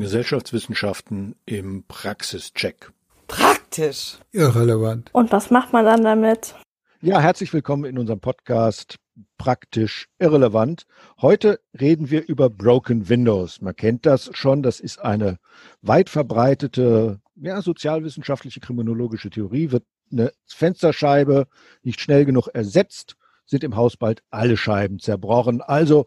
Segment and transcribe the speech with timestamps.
[0.00, 2.92] Gesellschaftswissenschaften im Praxischeck.
[3.26, 4.18] Praktisch.
[4.32, 5.10] Irrelevant.
[5.12, 6.54] Und was macht man dann damit?
[7.00, 8.96] Ja, herzlich willkommen in unserem Podcast
[9.36, 10.84] Praktisch Irrelevant.
[11.20, 13.60] Heute reden wir über Broken Windows.
[13.60, 14.62] Man kennt das schon.
[14.62, 15.38] Das ist eine
[15.82, 19.72] weit verbreitete, ja, sozialwissenschaftliche kriminologische Theorie.
[19.72, 21.48] Wird eine Fensterscheibe
[21.82, 25.60] nicht schnell genug ersetzt, sind im Haus bald alle Scheiben zerbrochen.
[25.60, 26.06] Also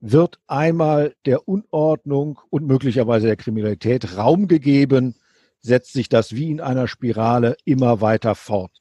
[0.00, 5.14] wird einmal der Unordnung und möglicherweise der Kriminalität Raum gegeben,
[5.60, 8.72] setzt sich das wie in einer Spirale immer weiter fort.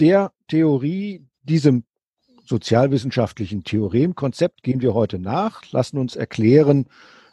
[0.00, 1.84] Der Theorie, diesem
[2.44, 6.86] sozialwissenschaftlichen Theoremkonzept gehen wir heute nach, lassen uns erklären,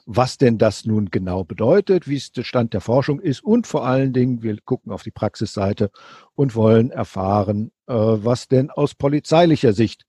[0.05, 3.85] was denn das nun genau bedeutet, wie es der Stand der Forschung ist und vor
[3.85, 5.91] allen Dingen, wir gucken auf die Praxisseite
[6.35, 10.03] und wollen erfahren, äh, was denn aus polizeilicher Sicht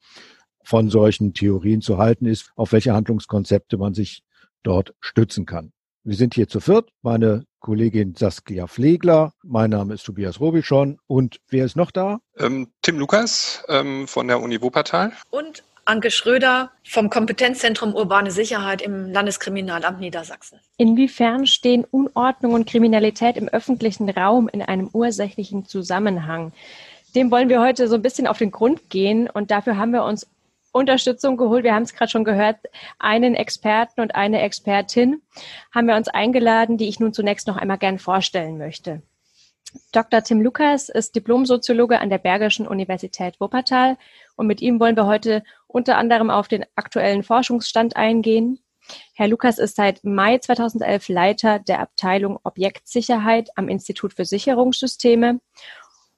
[0.65, 4.23] von solchen Theorien zu halten ist, auf welche Handlungskonzepte man sich
[4.63, 5.73] dort stützen kann.
[6.03, 6.91] Wir sind hier zu viert.
[7.03, 12.19] Meine Kollegin Saskia Pflegler, mein Name ist Tobias Robischon und wer ist noch da?
[12.37, 15.13] Ähm, Tim Lukas ähm, von der Uni Wuppertal.
[15.31, 20.59] Und Anke Schröder vom Kompetenzzentrum Urbane Sicherheit im Landeskriminalamt Niedersachsen.
[20.77, 26.53] Inwiefern stehen Unordnung und Kriminalität im öffentlichen Raum in einem ursächlichen Zusammenhang?
[27.15, 30.05] Dem wollen wir heute so ein bisschen auf den Grund gehen und dafür haben wir
[30.05, 30.27] uns
[30.75, 31.65] Unterstützung geholt.
[31.65, 32.57] Wir haben es gerade schon gehört,
[32.99, 35.23] einen Experten und eine Expertin
[35.73, 39.03] haben wir uns eingeladen, die ich nun zunächst noch einmal gern vorstellen möchte.
[39.93, 40.23] Dr.
[40.23, 43.97] Tim Lukas ist Diplomsoziologe an der Bergischen Universität Wuppertal
[44.37, 48.61] und mit ihm wollen wir heute unter anderem auf den aktuellen Forschungsstand eingehen.
[49.15, 55.41] Herr Lukas ist seit Mai 2011 Leiter der Abteilung Objektsicherheit am Institut für Sicherungssysteme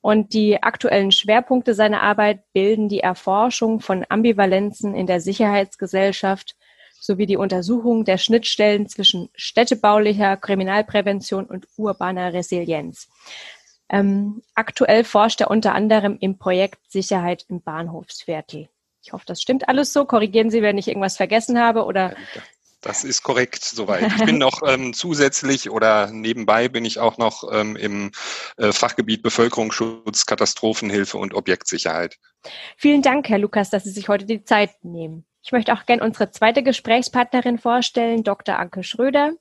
[0.07, 6.55] und die aktuellen Schwerpunkte seiner Arbeit bilden die Erforschung von Ambivalenzen in der Sicherheitsgesellschaft
[7.01, 13.09] sowie die Untersuchung der Schnittstellen zwischen städtebaulicher Kriminalprävention und urbaner Resilienz.
[13.89, 18.69] Ähm, aktuell forscht er unter anderem im Projekt Sicherheit im Bahnhofsviertel.
[19.03, 20.05] Ich hoffe, das stimmt alles so.
[20.05, 22.15] Korrigieren Sie, wenn ich irgendwas vergessen habe oder
[22.87, 24.13] das ist korrekt soweit.
[24.17, 28.13] Ich bin noch ähm, zusätzlich oder nebenbei bin ich auch noch ähm, im
[28.59, 32.17] äh, Fachgebiet Bevölkerungsschutz, Katastrophenhilfe und Objektsicherheit.
[32.77, 35.25] Vielen Dank, Herr Lukas, dass Sie sich heute die Zeit nehmen.
[35.43, 38.59] Ich möchte auch gerne unsere zweite Gesprächspartnerin vorstellen, Dr.
[38.59, 39.33] Anke Schröder.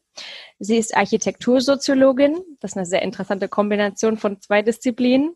[0.59, 5.35] Sie ist Architektursoziologin, das ist eine sehr interessante Kombination von zwei Disziplinen,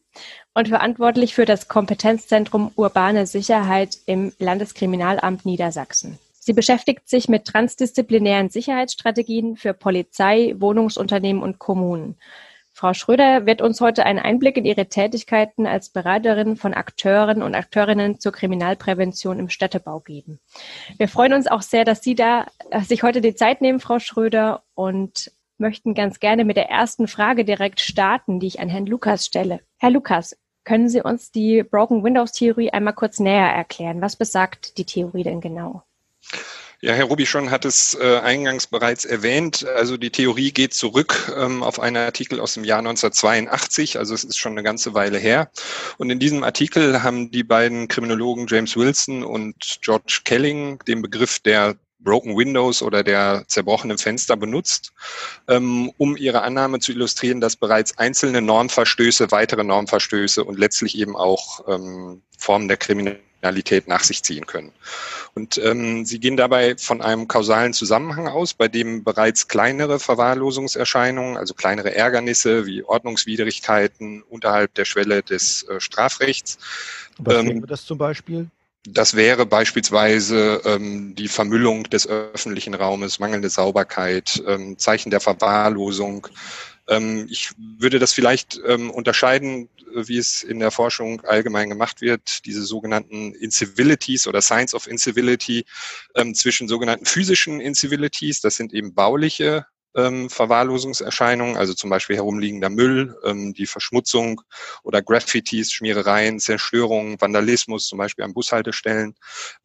[0.53, 6.17] und verantwortlich für das Kompetenzzentrum Urbane Sicherheit im Landeskriminalamt Niedersachsen.
[6.39, 12.17] Sie beschäftigt sich mit transdisziplinären Sicherheitsstrategien für Polizei, Wohnungsunternehmen und Kommunen.
[12.79, 17.53] Frau Schröder wird uns heute einen Einblick in ihre Tätigkeiten als Beraterin von Akteuren und
[17.53, 20.39] Akteurinnen zur Kriminalprävention im Städtebau geben.
[20.97, 22.45] Wir freuen uns auch sehr, dass Sie da
[22.83, 27.43] sich heute die Zeit nehmen, Frau Schröder, und möchten ganz gerne mit der ersten Frage
[27.43, 29.59] direkt starten, die ich an Herrn Lukas stelle.
[29.77, 34.01] Herr Lukas, können Sie uns die Broken Windows Theorie einmal kurz näher erklären?
[34.01, 35.83] Was besagt die Theorie denn genau?
[36.81, 39.67] Ja, Herr Rubischon hat es äh, eingangs bereits erwähnt.
[39.67, 44.23] Also die Theorie geht zurück ähm, auf einen Artikel aus dem Jahr 1982, also es
[44.23, 45.51] ist schon eine ganze Weile her.
[45.97, 51.39] Und in diesem Artikel haben die beiden Kriminologen James Wilson und George Kelling den Begriff
[51.39, 54.93] der Broken Windows oder der zerbrochenen Fenster benutzt,
[55.49, 61.17] ähm, um ihre Annahme zu illustrieren, dass bereits einzelne Normverstöße, weitere Normverstöße und letztlich eben
[61.17, 64.71] auch ähm, Formen der Kriminalität Kriminalität nach sich ziehen können.
[65.33, 71.37] Und ähm, sie gehen dabei von einem kausalen Zusammenhang aus, bei dem bereits kleinere Verwahrlosungserscheinungen,
[71.37, 76.57] also kleinere Ärgernisse wie Ordnungswidrigkeiten unterhalb der Schwelle des äh, Strafrechts.
[77.19, 78.47] Was ähm, wäre das zum Beispiel?
[78.87, 86.27] Das wäre beispielsweise ähm, die Vermüllung des öffentlichen Raumes, mangelnde Sauberkeit, ähm, Zeichen der Verwahrlosung,
[87.29, 92.63] ich würde das vielleicht ähm, unterscheiden, wie es in der Forschung allgemein gemacht wird, diese
[92.63, 95.65] sogenannten Incivilities oder Signs of Incivility
[96.15, 99.65] ähm, zwischen sogenannten physischen Incivilities, das sind eben bauliche
[99.95, 104.41] ähm, Verwahrlosungserscheinungen, also zum Beispiel herumliegender Müll, ähm, die Verschmutzung
[104.83, 109.15] oder Graffitis, Schmierereien, Zerstörungen, Vandalismus, zum Beispiel an Bushaltestellen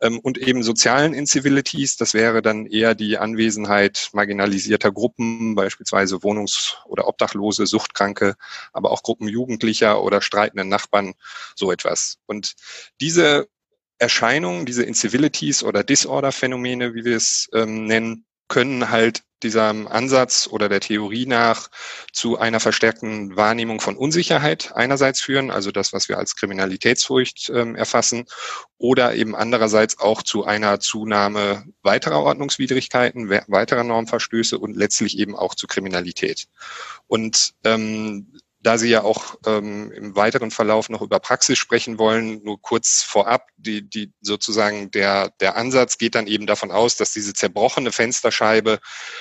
[0.00, 6.76] ähm, und eben sozialen Incivilities, das wäre dann eher die Anwesenheit marginalisierter Gruppen, beispielsweise Wohnungs-
[6.86, 8.36] oder Obdachlose, Suchtkranke,
[8.72, 11.14] aber auch Gruppen Jugendlicher oder streitenden Nachbarn,
[11.54, 12.18] so etwas.
[12.26, 12.54] Und
[13.00, 13.48] diese
[13.98, 20.68] Erscheinungen, diese Incivilities oder Disorder-Phänomene, wie wir es ähm, nennen, können halt diesem Ansatz oder
[20.68, 21.68] der Theorie nach
[22.12, 27.76] zu einer verstärkten Wahrnehmung von Unsicherheit einerseits führen, also das, was wir als Kriminalitätsfurcht ähm,
[27.76, 28.24] erfassen,
[28.78, 35.54] oder eben andererseits auch zu einer Zunahme weiterer Ordnungswidrigkeiten, weiterer Normverstöße und letztlich eben auch
[35.54, 36.48] zu Kriminalität.
[37.06, 38.32] Und ähm,
[38.64, 43.02] da Sie ja auch ähm, im weiteren Verlauf noch über Praxis sprechen wollen, nur kurz
[43.02, 47.92] vorab, die, die sozusagen der, der Ansatz geht dann eben davon aus, dass diese zerbrochene
[47.92, 48.78] Fensterscheibe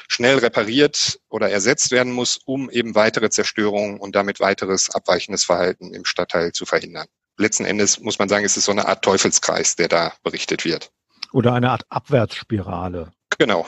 [0.08, 5.94] schnell repariert oder ersetzt werden muss, um eben weitere Zerstörungen und damit weiteres abweichendes Verhalten
[5.94, 7.08] im Stadtteil zu verhindern.
[7.38, 10.92] Letzten Endes muss man sagen, es ist so eine Art Teufelskreis, der da berichtet wird.
[11.34, 13.12] Oder eine Art Abwärtsspirale.
[13.38, 13.68] Genau,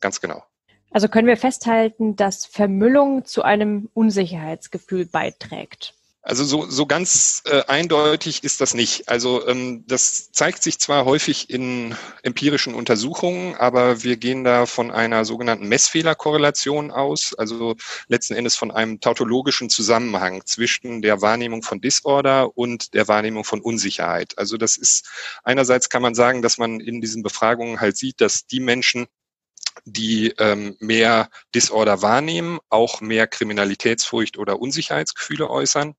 [0.00, 0.42] ganz genau.
[0.94, 5.92] Also können wir festhalten, dass Vermüllung zu einem Unsicherheitsgefühl beiträgt.
[6.22, 9.08] Also so, so ganz äh, eindeutig ist das nicht.
[9.08, 14.92] Also ähm, das zeigt sich zwar häufig in empirischen Untersuchungen, aber wir gehen da von
[14.92, 17.74] einer sogenannten Messfehlerkorrelation aus, also
[18.06, 23.60] letzten Endes von einem tautologischen Zusammenhang zwischen der Wahrnehmung von Disorder und der Wahrnehmung von
[23.60, 24.38] Unsicherheit.
[24.38, 25.08] Also das ist
[25.42, 29.08] einerseits kann man sagen, dass man in diesen Befragungen halt sieht, dass die Menschen,
[29.84, 35.94] die ähm, mehr Disorder wahrnehmen, auch mehr Kriminalitätsfurcht oder Unsicherheitsgefühle äußern.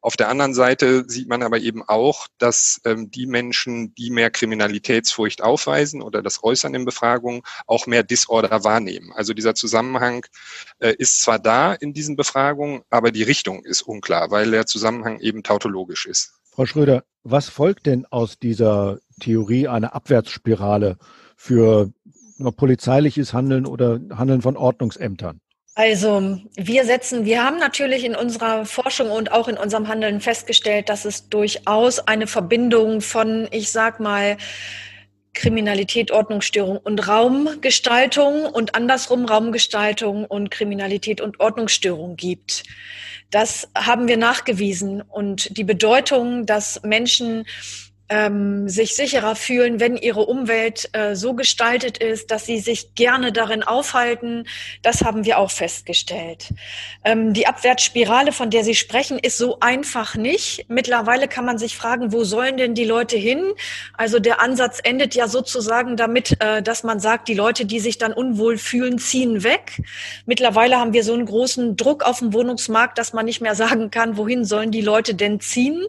[0.00, 4.30] Auf der anderen Seite sieht man aber eben auch, dass ähm, die Menschen, die mehr
[4.30, 9.12] Kriminalitätsfurcht aufweisen oder das äußern in Befragungen, auch mehr Disorder wahrnehmen.
[9.14, 10.26] Also dieser Zusammenhang
[10.80, 15.20] äh, ist zwar da in diesen Befragungen, aber die Richtung ist unklar, weil der Zusammenhang
[15.20, 16.32] eben tautologisch ist.
[16.50, 20.98] Frau Schröder, was folgt denn aus dieser Theorie einer Abwärtsspirale
[21.36, 21.92] für
[22.56, 25.40] polizeiliches Handeln oder Handeln von Ordnungsämtern?
[25.74, 30.90] Also wir setzen, wir haben natürlich in unserer Forschung und auch in unserem Handeln festgestellt,
[30.90, 34.36] dass es durchaus eine Verbindung von, ich sag mal,
[35.34, 42.64] Kriminalität, Ordnungsstörung und Raumgestaltung und andersrum Raumgestaltung und Kriminalität und Ordnungsstörung gibt.
[43.30, 47.46] Das haben wir nachgewiesen und die Bedeutung, dass Menschen
[48.08, 53.32] ähm, sich sicherer fühlen, wenn ihre Umwelt äh, so gestaltet ist, dass sie sich gerne
[53.32, 54.46] darin aufhalten.
[54.82, 56.52] Das haben wir auch festgestellt.
[57.04, 60.66] Ähm, die Abwärtsspirale, von der Sie sprechen, ist so einfach nicht.
[60.68, 63.52] Mittlerweile kann man sich fragen, wo sollen denn die Leute hin?
[63.96, 67.98] Also der Ansatz endet ja sozusagen damit, äh, dass man sagt, die Leute, die sich
[67.98, 69.82] dann unwohl fühlen, ziehen weg.
[70.26, 73.90] Mittlerweile haben wir so einen großen Druck auf dem Wohnungsmarkt, dass man nicht mehr sagen
[73.90, 75.82] kann, wohin sollen die Leute denn ziehen?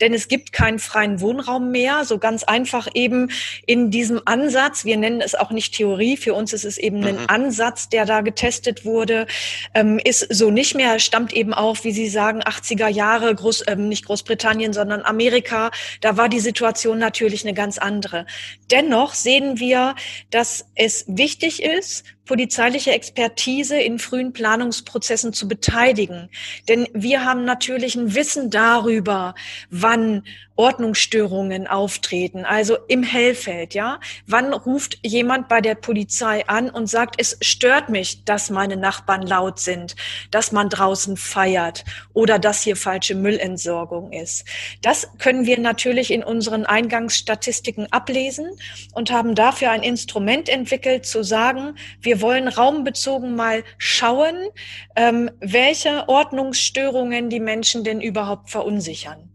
[0.00, 3.30] Denn es gibt keinen freien Wohnraum mehr, so ganz einfach eben
[3.66, 4.84] in diesem Ansatz.
[4.84, 7.06] Wir nennen es auch nicht Theorie, für uns ist es eben mhm.
[7.06, 9.26] ein Ansatz, der da getestet wurde,
[9.74, 13.88] ähm, ist so nicht mehr, stammt eben auch, wie Sie sagen, 80er Jahre, Groß, ähm,
[13.88, 15.70] nicht Großbritannien, sondern Amerika.
[16.00, 18.26] Da war die Situation natürlich eine ganz andere.
[18.70, 19.94] Dennoch sehen wir,
[20.30, 26.28] dass es wichtig ist, polizeiliche Expertise in frühen Planungsprozessen zu beteiligen.
[26.68, 29.34] Denn wir haben natürlich ein Wissen darüber,
[29.70, 30.22] wann
[30.56, 34.00] Ordnungsstörungen auftreten, also im Hellfeld, ja.
[34.26, 39.22] Wann ruft jemand bei der Polizei an und sagt, es stört mich, dass meine Nachbarn
[39.22, 39.96] laut sind,
[40.30, 41.84] dass man draußen feiert
[42.14, 44.46] oder dass hier falsche Müllentsorgung ist.
[44.80, 48.50] Das können wir natürlich in unseren Eingangsstatistiken ablesen
[48.94, 54.48] und haben dafür ein Instrument entwickelt, zu sagen, wir wir wollen raumbezogen mal schauen,
[54.96, 59.28] ähm, welche Ordnungsstörungen die Menschen denn überhaupt verunsichern.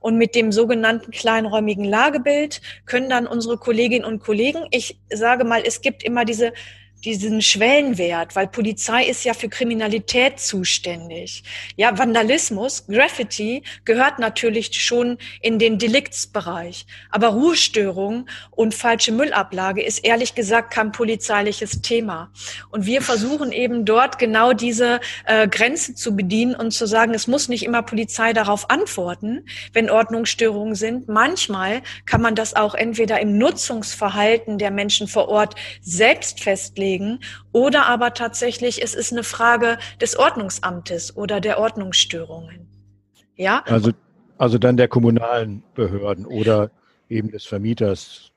[0.00, 5.62] Und mit dem sogenannten kleinräumigen Lagebild können dann unsere Kolleginnen und Kollegen, ich sage mal,
[5.64, 6.52] es gibt immer diese
[7.04, 11.42] diesen Schwellenwert, weil Polizei ist ja für Kriminalität zuständig.
[11.76, 16.86] Ja, Vandalismus, Graffiti gehört natürlich schon in den Deliktsbereich.
[17.10, 22.30] Aber Ruhestörung und falsche Müllablage ist ehrlich gesagt kein polizeiliches Thema.
[22.70, 27.26] Und wir versuchen eben dort genau diese äh, Grenze zu bedienen und zu sagen, es
[27.26, 31.08] muss nicht immer Polizei darauf antworten, wenn Ordnungsstörungen sind.
[31.08, 37.20] Manchmal kann man das auch entweder im Nutzungsverhalten der Menschen vor Ort selbst festlegen, festlegen
[37.52, 42.68] oder aber tatsächlich es ist eine Frage des Ordnungsamtes oder der Ordnungsstörungen.
[43.36, 43.62] Ja?
[43.66, 43.92] Also,
[44.38, 46.70] also dann der kommunalen Behörden oder
[47.08, 48.30] eben des Vermieters,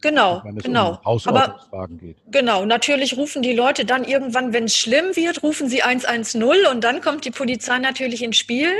[0.00, 1.00] Genau, genau.
[1.04, 2.16] Um Aber, geht.
[2.30, 6.84] Genau, natürlich rufen die Leute dann irgendwann, wenn es schlimm wird, rufen sie 110 und
[6.84, 8.72] dann kommt die Polizei natürlich ins Spiel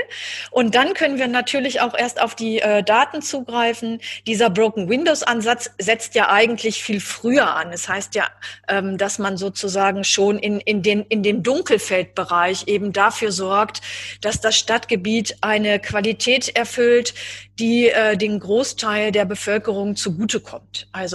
[0.51, 4.01] und dann können wir natürlich auch erst auf die äh, Daten zugreifen.
[4.27, 7.73] Dieser Broken Windows Ansatz setzt ja eigentlich viel früher an.
[7.73, 8.29] Es das heißt ja,
[8.69, 13.81] ähm, dass man sozusagen schon in, in, den, in den Dunkelfeldbereich eben dafür sorgt,
[14.21, 17.15] dass das Stadtgebiet eine Qualität erfüllt,
[17.59, 20.89] die äh, den Großteil der Bevölkerung zugutekommt.
[20.93, 21.10] Also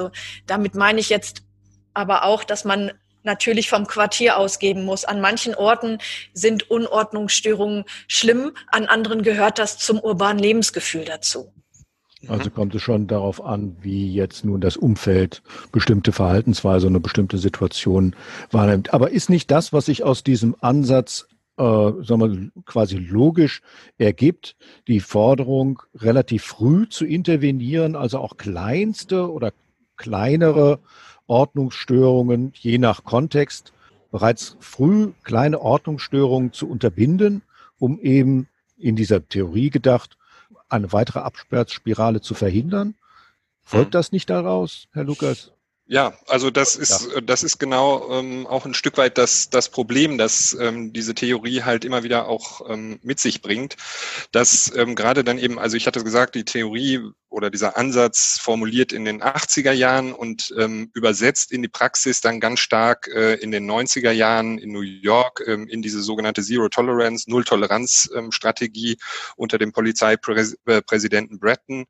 [0.46, 1.44] damit meine ich jetzt
[1.94, 2.92] aber auch, dass man
[3.24, 5.04] natürlich vom Quartier ausgeben muss.
[5.04, 5.98] An manchen Orten
[6.34, 11.52] sind Unordnungsstörungen schlimm, an anderen gehört das zum urbanen Lebensgefühl dazu.
[12.28, 17.38] Also kommt es schon darauf an, wie jetzt nun das Umfeld bestimmte Verhaltensweise, eine bestimmte
[17.38, 18.16] Situation
[18.52, 18.94] wahrnimmt.
[18.94, 23.62] Aber ist nicht das, was sich aus diesem Ansatz äh, sagen wir, quasi logisch
[23.98, 24.56] ergibt,
[24.88, 29.54] die Forderung, relativ früh zu intervenieren, also auch kleinste oder
[29.98, 30.80] kleinere
[31.28, 33.74] Ordnungsstörungen je nach Kontext
[34.12, 37.42] bereits früh kleine Ordnungsstörungen zu unterbinden,
[37.80, 38.48] um eben
[38.78, 40.18] in dieser Theorie gedacht,
[40.70, 42.96] eine weitere Absperrspirale zu verhindern.
[43.62, 43.92] Folgt mhm.
[43.92, 45.52] das nicht daraus, Herr Lukas?
[45.88, 47.22] Ja, also das ist ja.
[47.22, 51.62] das ist genau ähm, auch ein Stück weit das das Problem, dass ähm, diese Theorie
[51.62, 53.75] halt immer wieder auch ähm, mit sich bringt,
[54.32, 58.94] dass ähm, gerade dann eben, also ich hatte gesagt, die Theorie oder dieser Ansatz formuliert
[58.94, 63.51] in den 80er Jahren und ähm, übersetzt in die Praxis dann ganz stark äh, in
[63.51, 68.32] den 90er Jahren in New York ähm, in diese sogenannte Zero Tolerance, Null Toleranz ähm,
[68.32, 68.98] Strategie
[69.36, 71.86] unter dem Polizeipräsidenten Bretton.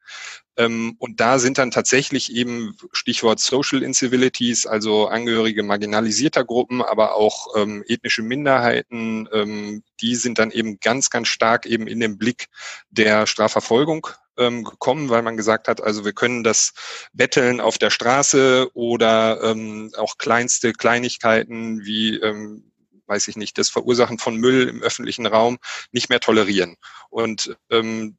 [0.58, 7.16] Ähm, und da sind dann tatsächlich eben Stichwort Social Incivilities, also Angehörige marginalisierter Gruppen, aber
[7.16, 12.18] auch ähm, ethnische Minderheiten, ähm, die sind dann eben ganz, ganz stark eben in den
[12.18, 12.48] Blick
[12.90, 14.08] der Strafverfolgung
[14.38, 16.74] ähm, gekommen, weil man gesagt hat, also wir können das
[17.14, 22.72] Betteln auf der Straße oder ähm, auch kleinste Kleinigkeiten wie ähm,
[23.08, 25.58] weiß ich nicht, das Verursachen von Müll im öffentlichen Raum
[25.92, 26.76] nicht mehr tolerieren.
[27.10, 28.18] Und ähm,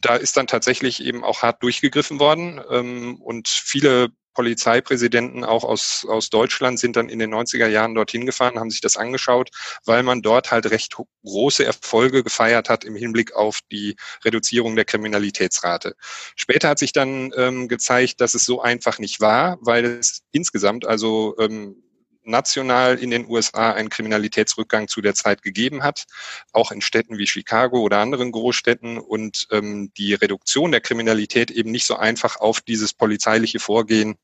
[0.00, 6.06] da ist dann tatsächlich eben auch hart durchgegriffen worden ähm, und viele Polizeipräsidenten auch aus,
[6.06, 9.48] aus Deutschland sind dann in den 90er Jahren dorthin gefahren, haben sich das angeschaut,
[9.86, 14.84] weil man dort halt recht große Erfolge gefeiert hat im Hinblick auf die Reduzierung der
[14.84, 15.94] Kriminalitätsrate.
[16.36, 20.86] Später hat sich dann ähm, gezeigt, dass es so einfach nicht war, weil es insgesamt,
[20.86, 21.82] also ähm,
[22.26, 26.04] national in den USA einen Kriminalitätsrückgang zu der Zeit gegeben hat,
[26.52, 31.70] auch in Städten wie Chicago oder anderen Großstädten und ähm, die Reduktion der Kriminalität eben
[31.70, 34.16] nicht so einfach auf dieses polizeiliche Vorgehen,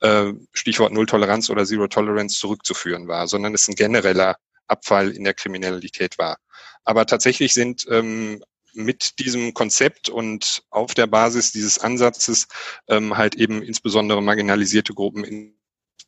[0.00, 6.18] äh, Stichwort Null-Toleranz oder Zero-Tolerance zurückzuführen war, sondern es ein genereller Abfall in der Kriminalität
[6.18, 6.38] war.
[6.84, 8.42] Aber tatsächlich sind ähm,
[8.74, 12.48] mit diesem Konzept und auf der Basis dieses Ansatzes
[12.88, 15.54] ähm, halt eben insbesondere marginalisierte Gruppen in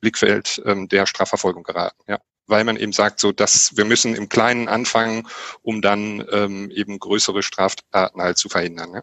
[0.01, 2.03] Blickfeld ähm, der Strafverfolgung geraten.
[2.09, 5.27] Ja weil man eben sagt, so dass wir müssen im Kleinen anfangen,
[5.63, 8.93] um dann ähm, eben größere Straftaten halt zu verhindern.
[8.95, 9.03] Ja?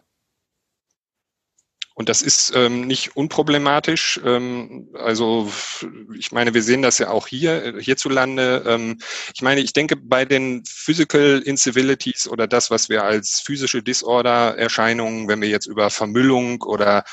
[1.94, 4.18] Und das ist ähm, nicht unproblematisch.
[4.24, 5.50] Ähm, also
[6.16, 8.64] ich meine, wir sehen das ja auch hier hierzulande.
[8.66, 8.98] Ähm,
[9.34, 15.28] ich meine, ich denke bei den Physical Incivilities oder das, was wir als physische Disorder-Erscheinungen,
[15.28, 17.04] wenn wir jetzt über Vermüllung oder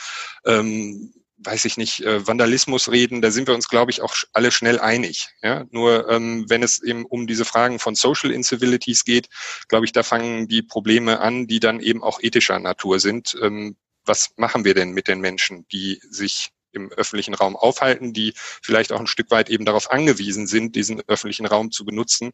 [0.46, 4.52] ähm, weiß ich nicht, äh, Vandalismus reden, da sind wir uns, glaube ich, auch alle
[4.52, 5.30] schnell einig.
[5.42, 5.66] Ja?
[5.72, 9.30] Nur ähm, wenn es eben um diese Fragen von Social Incivilities geht,
[9.68, 13.38] glaube ich, da fangen die Probleme an, die dann eben auch ethischer Natur sind.
[13.42, 18.34] Ähm, was machen wir denn mit den Menschen, die sich im öffentlichen Raum aufhalten, die
[18.36, 22.32] vielleicht auch ein Stück weit eben darauf angewiesen sind, diesen öffentlichen Raum zu benutzen,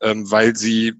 [0.00, 0.94] ähm, weil sie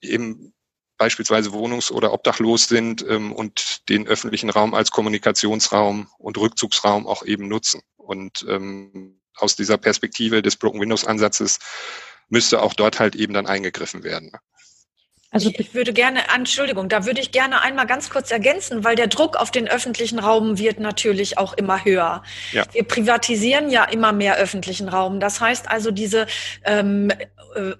[0.00, 0.53] eben
[0.98, 7.24] beispielsweise wohnungs- oder obdachlos sind ähm, und den öffentlichen Raum als Kommunikationsraum und Rückzugsraum auch
[7.24, 7.82] eben nutzen.
[7.96, 11.58] Und ähm, aus dieser Perspektive des Broken Windows Ansatzes
[12.28, 14.32] müsste auch dort halt eben dann eingegriffen werden.
[15.34, 19.08] Also ich würde gerne, Entschuldigung, da würde ich gerne einmal ganz kurz ergänzen, weil der
[19.08, 22.22] Druck auf den öffentlichen Raum wird natürlich auch immer höher.
[22.52, 22.62] Ja.
[22.70, 25.18] Wir privatisieren ja immer mehr öffentlichen Raum.
[25.18, 26.28] Das heißt also, diese
[26.64, 27.16] ähm, äh,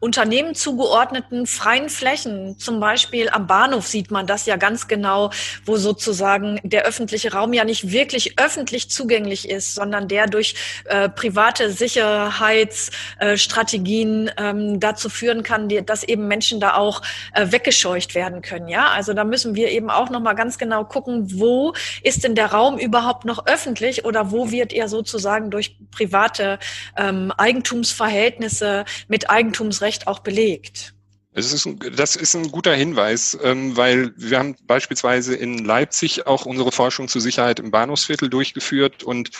[0.00, 5.30] Unternehmen zugeordneten freien Flächen, zum Beispiel am Bahnhof sieht man das ja ganz genau,
[5.64, 10.56] wo sozusagen der öffentliche Raum ja nicht wirklich öffentlich zugänglich ist, sondern der durch
[10.86, 17.00] äh, private Sicherheitsstrategien äh, ähm, dazu führen kann, die, dass eben Menschen da auch
[17.32, 18.68] äh, weggescheucht werden können.
[18.68, 22.34] Ja, also da müssen wir eben auch noch mal ganz genau gucken, wo ist denn
[22.34, 26.58] der Raum überhaupt noch öffentlich oder wo wird er sozusagen durch private
[26.96, 30.94] ähm, Eigentumsverhältnisse mit Eigentumsrecht auch belegt.
[31.36, 36.46] Es ist das ist ein guter Hinweis, ähm, weil wir haben beispielsweise in Leipzig auch
[36.46, 39.30] unsere Forschung zur Sicherheit im Bahnhofsviertel durchgeführt und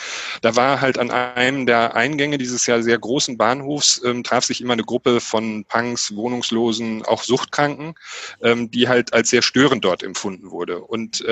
[0.42, 4.60] da war halt an einem der Eingänge dieses ja sehr großen Bahnhofs ähm, traf sich
[4.60, 7.94] immer eine Gruppe von Punks, Wohnungslosen, auch Suchtkranken,
[8.42, 10.80] ähm, die halt als sehr störend dort empfunden wurde.
[10.80, 11.24] Und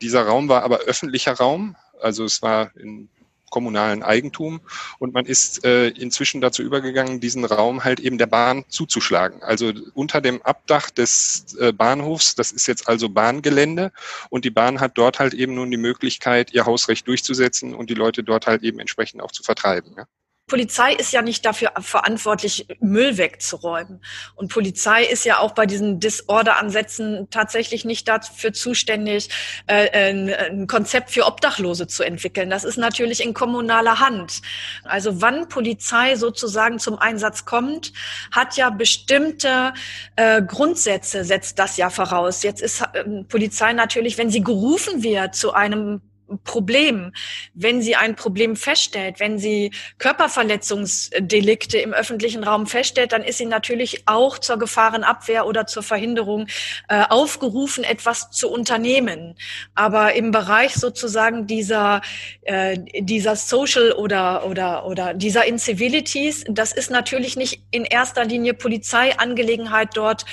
[0.00, 3.08] dieser Raum war aber öffentlicher Raum, also es war in
[3.50, 4.60] kommunalen Eigentum.
[4.98, 9.42] Und man ist äh, inzwischen dazu übergegangen, diesen Raum halt eben der Bahn zuzuschlagen.
[9.42, 13.92] Also unter dem Abdach des äh, Bahnhofs, das ist jetzt also Bahngelände.
[14.30, 17.94] Und die Bahn hat dort halt eben nun die Möglichkeit, ihr Hausrecht durchzusetzen und die
[17.94, 19.94] Leute dort halt eben entsprechend auch zu vertreiben.
[19.96, 20.06] Ja?
[20.48, 24.00] Polizei ist ja nicht dafür verantwortlich, Müll wegzuräumen.
[24.36, 29.28] Und Polizei ist ja auch bei diesen Disorder-Ansätzen tatsächlich nicht dafür zuständig,
[29.66, 32.48] äh, ein, Konzept für Obdachlose zu entwickeln.
[32.48, 34.40] Das ist natürlich in kommunaler Hand.
[34.84, 37.92] Also wann Polizei sozusagen zum Einsatz kommt,
[38.30, 39.74] hat ja bestimmte
[40.14, 42.44] äh, Grundsätze, setzt das ja voraus.
[42.44, 46.02] Jetzt ist äh, Polizei natürlich, wenn sie gerufen wird zu einem
[46.44, 47.12] Problem,
[47.54, 53.46] wenn sie ein Problem feststellt, wenn sie Körperverletzungsdelikte im öffentlichen Raum feststellt, dann ist sie
[53.46, 56.46] natürlich auch zur Gefahrenabwehr oder zur Verhinderung
[56.88, 59.36] äh, aufgerufen, etwas zu unternehmen.
[59.74, 62.02] Aber im Bereich sozusagen dieser,
[62.42, 68.54] äh, dieser Social oder, oder, oder dieser Incivilities, das ist natürlich nicht in erster Linie
[68.54, 70.24] Polizeiangelegenheit dort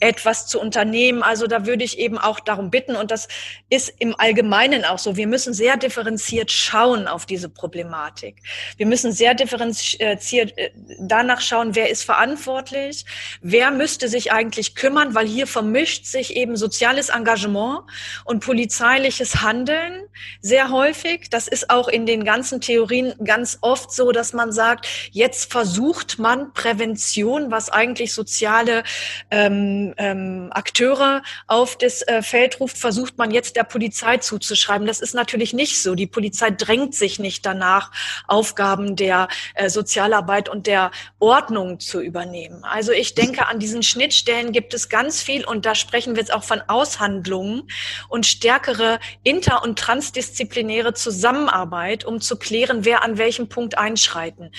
[0.00, 1.22] etwas zu unternehmen.
[1.22, 3.28] Also da würde ich eben auch darum bitten, und das
[3.68, 8.36] ist im Allgemeinen auch so, wir müssen sehr differenziert schauen auf diese Problematik.
[8.76, 13.04] Wir müssen sehr differenziert äh, danach schauen, wer ist verantwortlich,
[13.42, 17.80] wer müsste sich eigentlich kümmern, weil hier vermischt sich eben soziales Engagement
[18.24, 20.02] und polizeiliches Handeln
[20.40, 21.28] sehr häufig.
[21.30, 26.18] Das ist auch in den ganzen Theorien ganz oft so, dass man sagt, jetzt versucht
[26.18, 28.82] man Prävention, was eigentlich soziale
[29.30, 34.86] ähm, ähm, Akteure auf das äh, Feld ruft, versucht man jetzt der Polizei zuzuschreiben.
[34.86, 35.94] Das ist natürlich nicht so.
[35.94, 37.90] Die Polizei drängt sich nicht danach,
[38.26, 42.64] Aufgaben der äh, Sozialarbeit und der Ordnung zu übernehmen.
[42.64, 46.32] Also ich denke, an diesen Schnittstellen gibt es ganz viel und da sprechen wir jetzt
[46.32, 47.70] auch von Aushandlungen
[48.08, 54.52] und stärkere inter- und transdisziplinäre Zusammenarbeit, um zu klären, wer an welchem Punkt einschreiten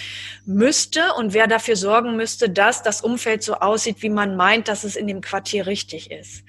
[0.46, 4.84] müsste und wer dafür sorgen müsste, dass das Umfeld so aussieht, wie man meint, dass
[4.84, 6.44] es in dem Quartier richtig ist.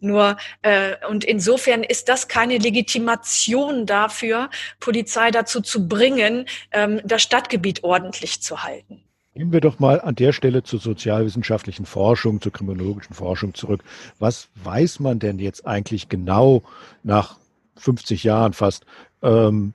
[0.00, 4.50] Nur äh, und insofern ist das keine Legitimation dafür,
[4.80, 9.02] Polizei dazu zu bringen, ähm, das Stadtgebiet ordentlich zu halten.
[9.34, 13.82] Gehen wir doch mal an der Stelle zur sozialwissenschaftlichen Forschung, zur kriminologischen Forschung zurück.
[14.18, 16.62] Was weiß man denn jetzt eigentlich genau
[17.02, 17.36] nach
[17.76, 18.84] 50 Jahren fast
[19.22, 19.72] ähm,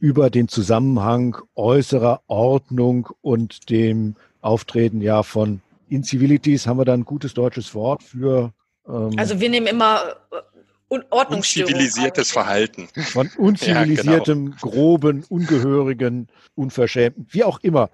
[0.00, 5.60] über den Zusammenhang äußerer Ordnung und dem Auftreten ja von
[5.92, 8.52] Incivilities haben wir da ein gutes deutsches Wort für.
[8.86, 10.36] Ähm, also wir nehmen immer äh,
[11.10, 11.72] Ordnungsstörung.
[11.72, 12.88] Unzivilisiertes Verhalten.
[13.12, 14.70] Von unzivilisiertem, ja, genau.
[14.70, 17.90] groben, ungehörigen, unverschämten, wie auch immer,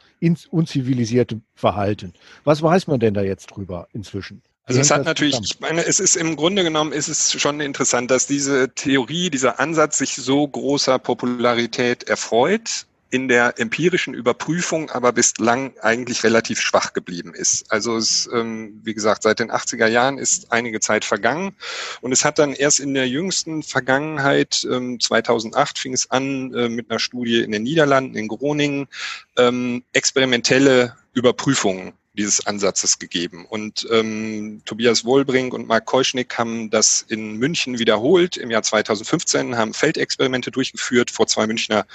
[0.50, 2.12] unzivilisiertem Verhalten.
[2.44, 4.42] Was weiß man denn da jetzt drüber inzwischen?
[4.64, 8.11] Also es hat natürlich, ich meine, es ist im Grunde genommen ist es schon interessant,
[8.11, 15.12] dass diese Theorie, dieser Ansatz sich so großer Popularität erfreut in der empirischen Überprüfung aber
[15.12, 17.71] bislang eigentlich relativ schwach geblieben ist.
[17.73, 21.57] Also es, ähm, wie gesagt, seit den 80er Jahren ist einige Zeit vergangen
[22.01, 26.68] und es hat dann erst in der jüngsten Vergangenheit, ähm, 2008 fing es an äh,
[26.68, 28.88] mit einer Studie in den Niederlanden, in Groningen,
[29.37, 33.46] ähm, experimentelle Überprüfungen dieses Ansatzes gegeben.
[33.48, 39.57] Und ähm, Tobias Wohlbrink und Mark Keuschnick haben das in München wiederholt im Jahr 2015,
[39.57, 41.87] haben Feldexperimente durchgeführt vor zwei Münchner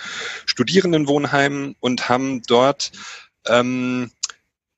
[0.46, 2.92] Studierendenwohnheimen und haben dort
[3.48, 4.12] ähm,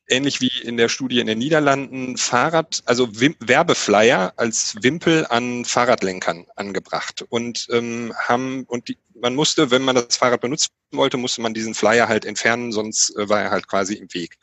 [0.08, 5.66] ähnlich wie in der Studie in den Niederlanden Fahrrad, also Wim Werbeflyer als Wimpel an
[5.66, 11.18] Fahrradlenkern angebracht und ähm, haben und die, man musste, wenn man das Fahrrad benutzen wollte,
[11.18, 14.38] musste man diesen Flyer halt entfernen, sonst äh, war er halt quasi im Weg.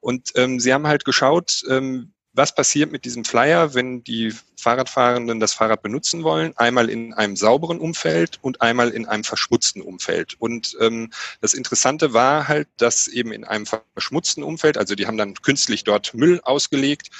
[0.00, 5.40] Und ähm, sie haben halt geschaut, ähm, was passiert mit diesem Flyer, wenn die Fahrradfahrenden
[5.40, 10.36] das Fahrrad benutzen wollen, einmal in einem sauberen Umfeld und einmal in einem verschmutzten Umfeld.
[10.38, 15.16] Und ähm, das Interessante war halt, dass eben in einem verschmutzten Umfeld, also die haben
[15.16, 17.10] dann künstlich dort Müll ausgelegt,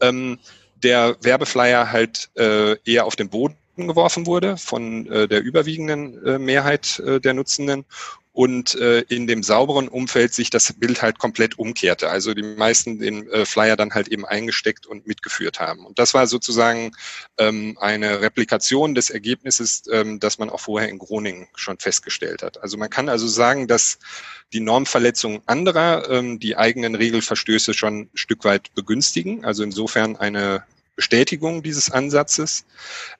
[0.00, 0.38] ähm,
[0.82, 6.38] der Werbeflyer halt äh, eher auf den Boden geworfen wurde von äh, der überwiegenden äh,
[6.38, 7.84] Mehrheit äh, der Nutzenden
[8.36, 12.10] und äh, in dem sauberen Umfeld sich das Bild halt komplett umkehrte.
[12.10, 15.86] Also die meisten den äh, Flyer dann halt eben eingesteckt und mitgeführt haben.
[15.86, 16.92] Und das war sozusagen
[17.38, 22.62] ähm, eine Replikation des Ergebnisses, ähm, das man auch vorher in Groningen schon festgestellt hat.
[22.62, 23.98] Also man kann also sagen, dass
[24.52, 29.46] die Normverletzungen anderer ähm, die eigenen Regelverstöße schon ein Stück weit begünstigen.
[29.46, 30.62] Also insofern eine
[30.96, 32.64] Bestätigung dieses Ansatzes.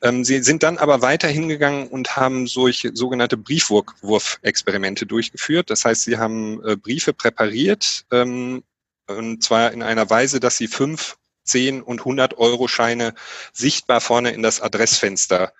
[0.03, 5.71] Ähm, sie sind dann aber weiter hingegangen und haben solche sogenannte Briefwurfexperimente durchgeführt.
[5.71, 8.65] Das heißt, sie haben äh, Briefe präpariert, ähm,
[9.07, 13.15] und zwar in einer Weise, dass sie fünf, zehn und 100 Euro Scheine
[13.53, 15.53] sichtbar vorne in das Adressfenster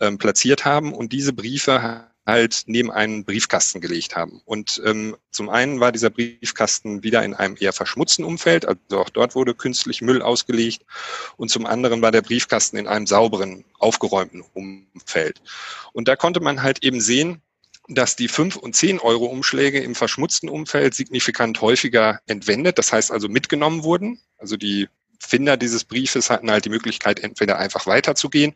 [0.00, 4.40] ähm, platziert haben und diese Briefe halt neben einen Briefkasten gelegt haben.
[4.44, 9.10] Und ähm, zum einen war dieser Briefkasten wieder in einem eher verschmutzten Umfeld, also auch
[9.10, 10.84] dort wurde künstlich Müll ausgelegt.
[11.36, 15.42] Und zum anderen war der Briefkasten in einem sauberen, aufgeräumten Umfeld.
[15.92, 17.42] Und da konnte man halt eben sehen,
[17.88, 23.10] dass die 5 und 10 Euro Umschläge im verschmutzten Umfeld signifikant häufiger entwendet, das heißt
[23.10, 24.20] also mitgenommen wurden.
[24.38, 24.88] Also die
[25.20, 28.54] Finder dieses Briefes hatten halt die Möglichkeit, entweder einfach weiterzugehen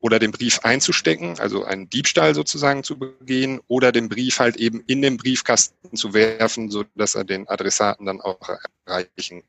[0.00, 4.82] oder den Brief einzustecken, also einen Diebstahl sozusagen zu begehen, oder den Brief halt eben
[4.86, 8.40] in den Briefkasten zu werfen, so dass er den Adressaten dann auch
[8.86, 9.42] erreichen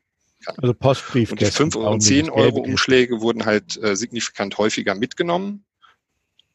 [0.44, 0.54] kann.
[0.58, 1.32] Also Postbrief.
[1.32, 5.64] Und die 5 und 10 Euro Umschläge wurden halt äh, signifikant häufiger mitgenommen.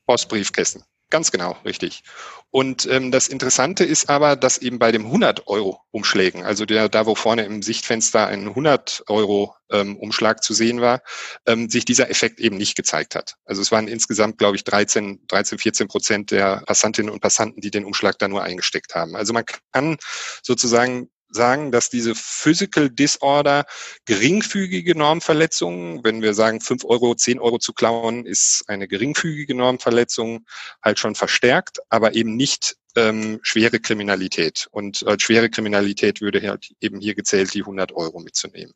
[0.06, 0.84] Postbriefkästen.
[1.12, 2.04] Ganz genau, richtig.
[2.50, 7.14] Und ähm, das Interessante ist aber, dass eben bei dem 100-Euro-Umschlägen, also der, da wo
[7.14, 11.02] vorne im Sichtfenster ein 100-Euro-Umschlag ähm, zu sehen war,
[11.46, 13.36] ähm, sich dieser Effekt eben nicht gezeigt hat.
[13.46, 17.72] Also es waren insgesamt, glaube ich, 13, 13, 14 Prozent der Passantinnen und Passanten, die
[17.72, 19.16] den Umschlag da nur eingesteckt haben.
[19.16, 19.98] Also man kann
[20.42, 23.66] sozusagen sagen, dass diese Physical Disorder
[24.06, 30.46] geringfügige Normverletzungen, wenn wir sagen, fünf Euro, zehn Euro zu klauen, ist eine geringfügige Normverletzung
[30.84, 34.68] halt schon verstärkt, aber eben nicht ähm, schwere Kriminalität.
[34.72, 38.74] Und als schwere Kriminalität würde halt eben hier gezählt, die 100 Euro mitzunehmen.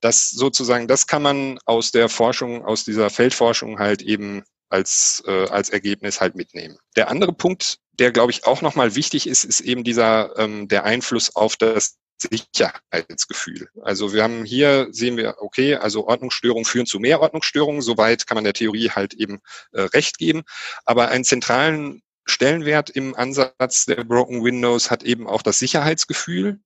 [0.00, 5.48] Das sozusagen, das kann man aus der Forschung, aus dieser Feldforschung halt eben als, äh,
[5.48, 6.78] als Ergebnis halt mitnehmen.
[6.96, 10.84] Der andere Punkt, der glaube ich auch nochmal wichtig ist, ist eben dieser ähm, der
[10.84, 13.68] Einfluss auf das Sicherheitsgefühl.
[13.82, 17.80] Also wir haben hier, sehen wir, okay, also Ordnungsstörungen führen zu mehr Ordnungsstörungen.
[17.80, 19.40] Soweit kann man der Theorie halt eben
[19.72, 20.42] äh, recht geben.
[20.84, 26.60] Aber einen zentralen Stellenwert im Ansatz der Broken Windows hat eben auch das Sicherheitsgefühl.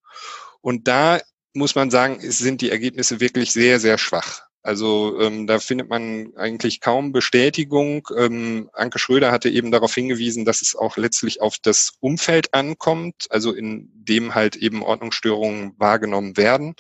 [0.60, 1.20] Und da
[1.54, 4.42] muss man sagen, sind die Ergebnisse wirklich sehr, sehr schwach.
[4.64, 8.06] Also ähm, da findet man eigentlich kaum Bestätigung.
[8.16, 13.26] Ähm, Anke Schröder hatte eben darauf hingewiesen, dass es auch letztlich auf das Umfeld ankommt,
[13.30, 16.74] also in dem halt eben Ordnungsstörungen wahrgenommen werden.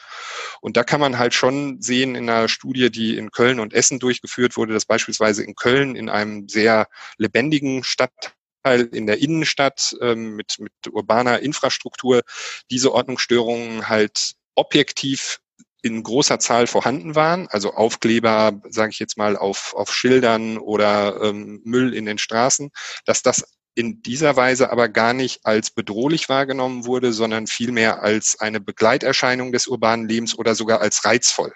[0.60, 3.98] Und da kann man halt schon sehen in einer Studie, die in Köln und Essen
[3.98, 6.86] durchgeführt wurde, dass beispielsweise in Köln in einem sehr
[7.18, 12.22] lebendigen Stadtteil in der Innenstadt ähm, mit, mit urbaner Infrastruktur
[12.70, 15.40] diese Ordnungsstörungen halt objektiv
[15.82, 21.20] in großer Zahl vorhanden waren, also Aufkleber, sage ich jetzt mal, auf, auf Schildern oder
[21.22, 22.70] ähm, Müll in den Straßen,
[23.04, 28.38] dass das in dieser Weise aber gar nicht als bedrohlich wahrgenommen wurde, sondern vielmehr als
[28.38, 31.52] eine Begleiterscheinung des urbanen Lebens oder sogar als reizvoll.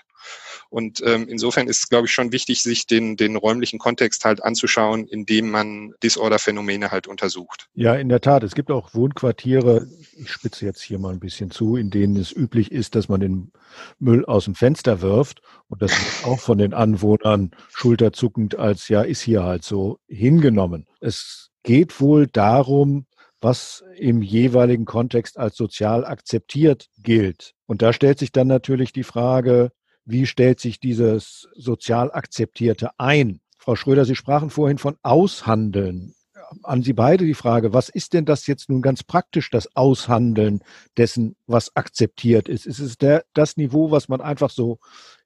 [0.76, 4.44] Und ähm, insofern ist es, glaube ich, schon wichtig, sich den, den räumlichen Kontext halt
[4.44, 7.70] anzuschauen, in dem man Disorder-Phänomene halt untersucht.
[7.72, 8.42] Ja, in der Tat.
[8.42, 9.86] Es gibt auch Wohnquartiere,
[10.18, 13.20] ich spitze jetzt hier mal ein bisschen zu, in denen es üblich ist, dass man
[13.20, 13.52] den
[13.98, 15.40] Müll aus dem Fenster wirft.
[15.68, 20.84] Und das wird auch von den Anwohnern schulterzuckend als, ja, ist hier halt so hingenommen.
[21.00, 23.06] Es geht wohl darum,
[23.40, 27.54] was im jeweiligen Kontext als sozial akzeptiert gilt.
[27.64, 29.72] Und da stellt sich dann natürlich die Frage,
[30.06, 33.40] wie stellt sich dieses sozial akzeptierte ein?
[33.58, 36.14] Frau Schröder, Sie sprachen vorhin von Aushandeln.
[36.62, 40.62] An Sie beide die Frage, was ist denn das jetzt nun ganz praktisch, das Aushandeln
[40.96, 42.66] dessen, was akzeptiert ist?
[42.66, 44.78] Ist es der, das Niveau, was man einfach so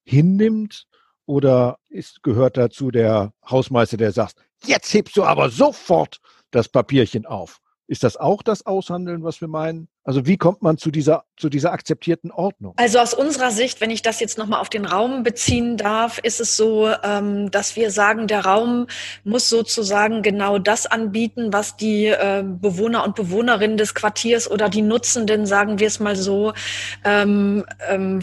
[0.04, 0.86] hinnimmt?
[1.26, 6.18] Oder ist, gehört dazu der Hausmeister, der sagt, jetzt hebst du aber sofort
[6.50, 7.60] das Papierchen auf?
[7.90, 9.88] Ist das auch das Aushandeln, was wir meinen?
[10.04, 12.74] Also wie kommt man zu dieser, zu dieser akzeptierten Ordnung?
[12.76, 16.40] Also aus unserer Sicht, wenn ich das jetzt nochmal auf den Raum beziehen darf, ist
[16.40, 18.86] es so, ähm, dass wir sagen, der Raum
[19.24, 24.82] muss sozusagen genau das anbieten, was die äh, Bewohner und Bewohnerinnen des Quartiers oder die
[24.82, 26.52] Nutzenden, sagen wir es mal so,
[27.04, 28.20] ähm, ähm,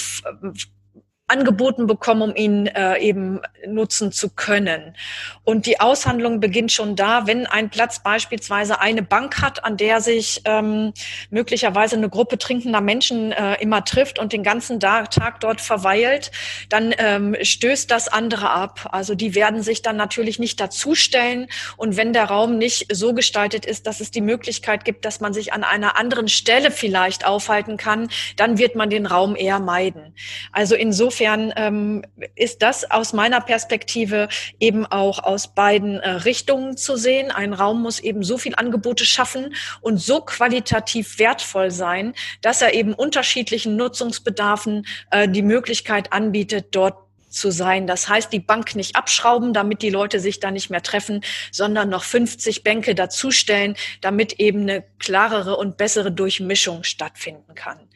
[1.27, 4.95] angeboten bekommen, um ihn äh, eben nutzen zu können.
[5.43, 9.99] Und die Aushandlung beginnt schon da, wenn ein Platz beispielsweise eine Bank hat, an der
[9.99, 10.93] sich ähm,
[11.29, 16.31] möglicherweise eine Gruppe trinkender Menschen äh, immer trifft und den ganzen Tag dort verweilt,
[16.69, 18.87] dann ähm, stößt das andere ab.
[18.93, 21.47] Also die werden sich dann natürlich nicht dazustellen.
[21.75, 25.33] Und wenn der Raum nicht so gestaltet ist, dass es die Möglichkeit gibt, dass man
[25.33, 30.15] sich an einer anderen Stelle vielleicht aufhalten kann, dann wird man den Raum eher meiden.
[30.53, 32.03] Also insofern insofern ähm,
[32.35, 34.27] ist das aus meiner Perspektive
[34.59, 37.31] eben auch aus beiden äh, Richtungen zu sehen.
[37.31, 42.73] Ein Raum muss eben so viel Angebote schaffen und so qualitativ wertvoll sein, dass er
[42.73, 46.97] eben unterschiedlichen Nutzungsbedarfen äh, die Möglichkeit anbietet, dort
[47.29, 47.87] zu sein.
[47.87, 51.89] Das heißt, die Bank nicht abschrauben, damit die Leute sich da nicht mehr treffen, sondern
[51.89, 57.86] noch 50 Bänke dazustellen, damit eben eine klarere und bessere Durchmischung stattfinden kann.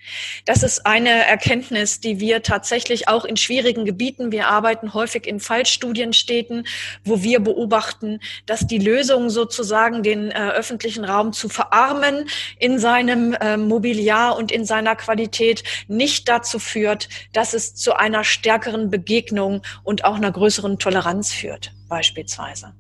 [0.46, 5.40] Das ist eine Erkenntnis, die wir tatsächlich auch in schwierigen Gebieten, wir arbeiten häufig in
[5.40, 6.66] Fallstudienstädten,
[7.04, 12.28] wo wir beobachten, dass die Lösung sozusagen den äh, öffentlichen Raum zu verarmen
[12.60, 18.24] in seinem äh, Mobiliar und in seiner Qualität nicht dazu führt, dass es zu einer
[18.24, 22.74] stärkeren Begegnung und auch einer größeren Toleranz führt, beispielsweise.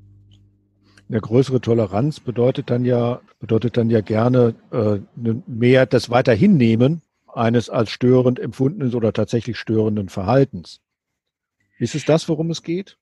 [1.10, 7.02] Eine größere Toleranz bedeutet dann ja, bedeutet dann ja gerne äh, ne, mehr das Weiterhinnehmen
[7.36, 10.82] eines als störend empfundenen oder tatsächlich störenden Verhaltens.
[11.80, 12.98] Ist es das, worum es geht?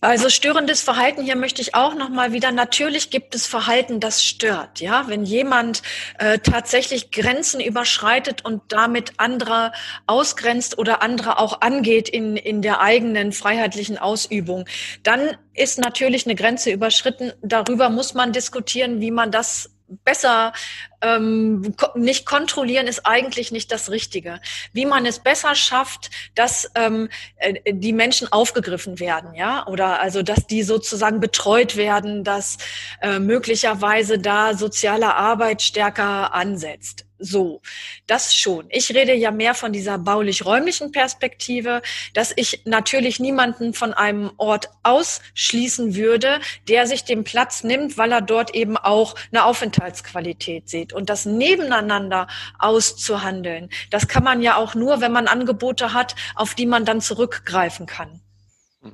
[0.00, 2.52] Also störendes Verhalten hier möchte ich auch noch mal wieder.
[2.52, 4.78] Natürlich gibt es Verhalten, das stört.
[4.78, 5.82] Ja, wenn jemand
[6.20, 9.72] äh, tatsächlich Grenzen überschreitet und damit andere
[10.06, 14.66] ausgrenzt oder andere auch angeht in in der eigenen freiheitlichen Ausübung,
[15.02, 17.32] dann ist natürlich eine Grenze überschritten.
[17.42, 20.52] Darüber muss man diskutieren, wie man das besser
[21.00, 24.40] ähm, nicht kontrollieren ist eigentlich nicht das Richtige.
[24.72, 30.22] Wie man es besser schafft, dass ähm, äh, die Menschen aufgegriffen werden, ja, oder also
[30.22, 32.58] dass die sozusagen betreut werden, dass
[33.00, 37.07] äh, möglicherweise da soziale Arbeit stärker ansetzt.
[37.18, 37.60] So,
[38.06, 38.66] das schon.
[38.70, 41.82] Ich rede ja mehr von dieser baulich-räumlichen Perspektive,
[42.14, 48.12] dass ich natürlich niemanden von einem Ort ausschließen würde, der sich den Platz nimmt, weil
[48.12, 50.92] er dort eben auch eine Aufenthaltsqualität sieht.
[50.92, 52.28] Und das nebeneinander
[52.60, 57.00] auszuhandeln, das kann man ja auch nur, wenn man Angebote hat, auf die man dann
[57.00, 58.20] zurückgreifen kann.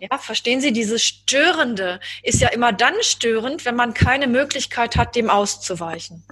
[0.01, 5.15] Ja, verstehen Sie, dieses Störende ist ja immer dann störend, wenn man keine Möglichkeit hat,
[5.15, 6.25] dem auszuweichen.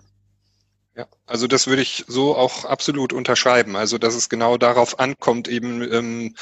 [0.94, 3.76] Ja, also das würde ich so auch absolut unterschreiben.
[3.76, 6.34] Also dass es genau darauf ankommt, eben ähm,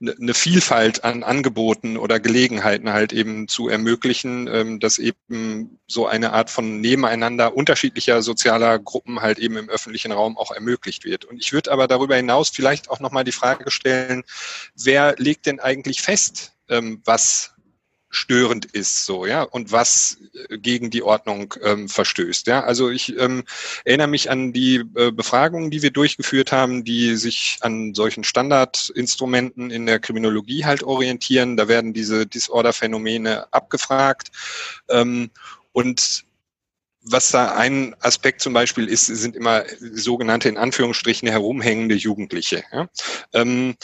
[0.00, 6.06] eine ne Vielfalt an Angeboten oder Gelegenheiten halt eben zu ermöglichen, ähm, dass eben so
[6.06, 11.24] eine Art von Nebeneinander unterschiedlicher sozialer Gruppen halt eben im öffentlichen Raum auch ermöglicht wird.
[11.24, 14.22] Und ich würde aber darüber hinaus vielleicht auch nochmal die Frage stellen,
[14.76, 17.52] wer legt denn eigentlich fest, ähm, was
[18.10, 20.18] störend ist, so ja, und was
[20.48, 22.46] äh, gegen die Ordnung ähm, verstößt.
[22.46, 23.44] Ja, also ich ähm,
[23.84, 29.70] erinnere mich an die äh, Befragungen, die wir durchgeführt haben, die sich an solchen Standardinstrumenten
[29.70, 31.56] in der Kriminologie halt orientieren.
[31.56, 34.28] Da werden diese Disorder-Phänomene abgefragt
[34.88, 35.30] ähm,
[35.72, 36.24] und
[37.10, 42.64] was da ein Aspekt zum Beispiel ist, sind immer sogenannte in Anführungsstrichen herumhängende Jugendliche.
[42.72, 42.88] Ja?
[43.32, 43.76] Ähm,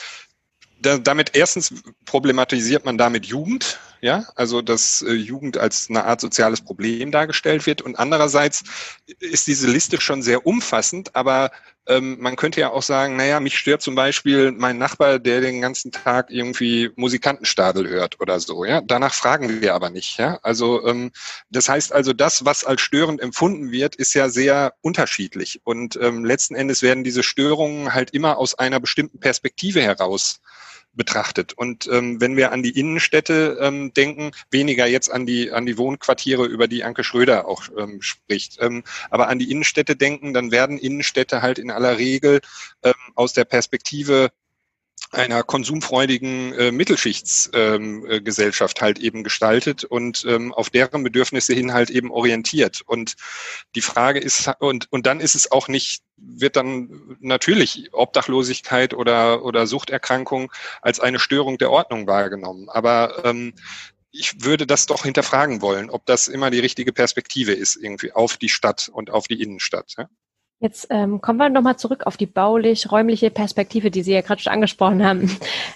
[0.80, 1.72] da, damit erstens
[2.04, 7.64] problematisiert man damit Jugend, ja, also dass äh, Jugend als eine Art soziales Problem dargestellt
[7.64, 7.80] wird.
[7.80, 8.62] Und andererseits
[9.18, 11.50] ist diese Liste schon sehr umfassend, aber
[11.86, 15.62] ähm, man könnte ja auch sagen, naja, mich stört zum Beispiel mein Nachbar, der den
[15.62, 18.82] ganzen Tag irgendwie Musikantenstadel hört oder so, ja.
[18.82, 20.38] Danach fragen wir aber nicht, ja.
[20.42, 21.10] Also ähm,
[21.48, 25.62] das heißt also, das, was als störend empfunden wird, ist ja sehr unterschiedlich.
[25.64, 30.40] Und ähm, letzten Endes werden diese Störungen halt immer aus einer bestimmten Perspektive heraus
[30.94, 31.52] betrachtet.
[31.52, 35.78] Und ähm, wenn wir an die Innenstädte ähm, denken, weniger jetzt an die an die
[35.78, 40.50] Wohnquartiere, über die Anke Schröder auch ähm, spricht, ähm, aber an die Innenstädte denken, dann
[40.50, 42.40] werden Innenstädte halt in aller Regel
[42.82, 44.30] ähm, aus der Perspektive
[45.10, 51.72] einer konsumfreudigen äh, Mittelschichtsgesellschaft ähm, äh, halt eben gestaltet und ähm, auf deren Bedürfnisse hin
[51.72, 52.82] halt eben orientiert.
[52.84, 53.14] Und
[53.74, 59.44] die Frage ist, und, und dann ist es auch nicht, wird dann natürlich Obdachlosigkeit oder,
[59.44, 62.68] oder Suchterkrankung als eine Störung der Ordnung wahrgenommen.
[62.68, 63.54] Aber ähm,
[64.10, 68.36] ich würde das doch hinterfragen wollen, ob das immer die richtige Perspektive ist, irgendwie auf
[68.36, 69.94] die Stadt und auf die Innenstadt.
[69.98, 70.08] Ja?
[70.64, 74.54] Jetzt ähm, kommen wir nochmal zurück auf die baulich-räumliche Perspektive, die Sie ja gerade schon
[74.54, 75.30] angesprochen haben.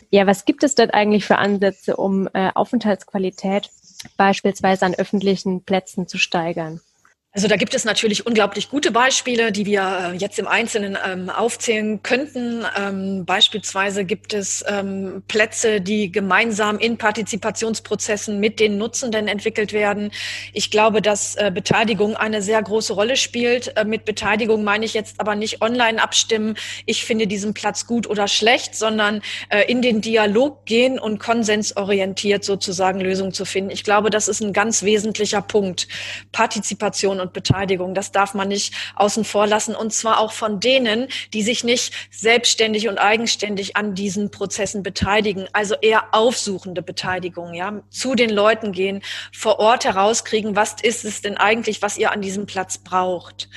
[0.09, 3.69] Ja, was gibt es denn eigentlich für Ansätze, um äh, Aufenthaltsqualität
[4.17, 6.81] beispielsweise an öffentlichen Plätzen zu steigern?
[7.39, 11.31] Also da gibt es natürlich unglaublich gute Beispiele, die wir äh, jetzt im Einzelnen ähm,
[11.31, 12.65] aufzählen könnten.
[12.77, 20.11] Ähm, beispielsweise gibt es ähm, Plätze, die gemeinsam in Partizipationsprozessen mit den Nutzenden entwickelt werden.
[20.53, 23.77] Ich glaube, dass äh, Beteiligung eine sehr große Rolle spielt.
[23.77, 28.09] Äh, mit Beteiligung meine ich jetzt aber nicht online abstimmen, ich finde diesen Platz gut
[28.09, 33.71] oder schlecht, sondern äh, in den Dialog gehen und konsensorientiert sozusagen Lösungen zu finden.
[33.71, 35.87] Ich glaube, das ist ein ganz wesentlicher Punkt.
[36.33, 37.95] Partizipation und und Beteiligung.
[37.95, 39.75] Das darf man nicht außen vor lassen.
[39.75, 45.47] Und zwar auch von denen, die sich nicht selbstständig und eigenständig an diesen Prozessen beteiligen.
[45.53, 47.83] Also eher aufsuchende Beteiligung, ja.
[47.91, 52.23] Zu den Leuten gehen, vor Ort herauskriegen, was ist es denn eigentlich, was ihr an
[52.23, 53.49] diesem Platz braucht.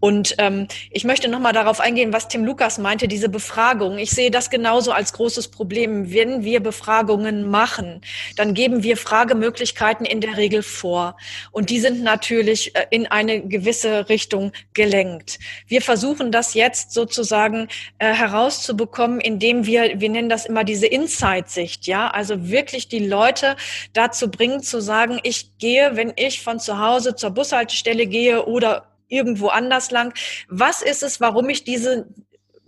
[0.00, 3.98] Und ähm, ich möchte nochmal darauf eingehen, was Tim Lukas meinte, diese Befragung.
[3.98, 6.12] Ich sehe das genauso als großes Problem.
[6.12, 8.00] Wenn wir Befragungen machen,
[8.36, 11.16] dann geben wir Fragemöglichkeiten in der Regel vor.
[11.50, 15.40] Und die sind natürlich äh, in eine gewisse Richtung gelenkt.
[15.66, 21.86] Wir versuchen das jetzt sozusagen äh, herauszubekommen, indem wir, wir nennen das immer diese Insight-Sicht,
[21.88, 23.56] ja, also wirklich die Leute
[23.92, 28.86] dazu bringen zu sagen, ich gehe, wenn ich von zu Hause zur Bushaltestelle gehe oder
[29.08, 30.14] irgendwo anders lang,
[30.48, 32.06] was ist es, warum ich diese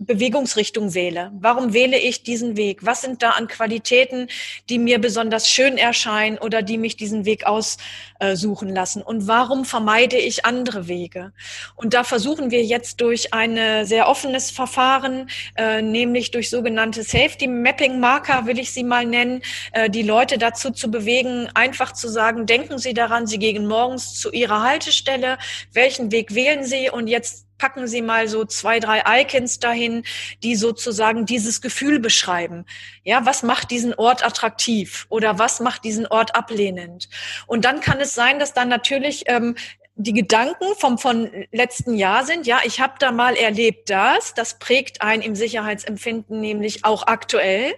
[0.01, 1.31] Bewegungsrichtung wähle.
[1.39, 2.83] Warum wähle ich diesen Weg?
[2.85, 4.27] Was sind da an Qualitäten,
[4.67, 9.03] die mir besonders schön erscheinen oder die mich diesen Weg aussuchen lassen?
[9.03, 11.33] Und warum vermeide ich andere Wege?
[11.75, 17.47] Und da versuchen wir jetzt durch ein sehr offenes Verfahren, äh, nämlich durch sogenannte Safety
[17.47, 19.41] Mapping Marker, will ich sie mal nennen,
[19.73, 24.15] äh, die Leute dazu zu bewegen, einfach zu sagen, denken Sie daran, Sie gehen morgens
[24.19, 25.37] zu Ihrer Haltestelle,
[25.73, 30.03] welchen Weg wählen Sie und jetzt packen Sie mal so zwei, drei Icons dahin,
[30.41, 32.65] die sozusagen dieses Gefühl beschreiben.
[33.03, 37.07] Ja, was macht diesen Ort attraktiv oder was macht diesen Ort ablehnend?
[37.45, 39.55] Und dann kann es sein, dass dann natürlich ähm,
[40.03, 44.59] die Gedanken vom von letzten Jahr sind, ja, ich habe da mal erlebt das, das
[44.59, 47.73] prägt ein im Sicherheitsempfinden nämlich auch aktuell.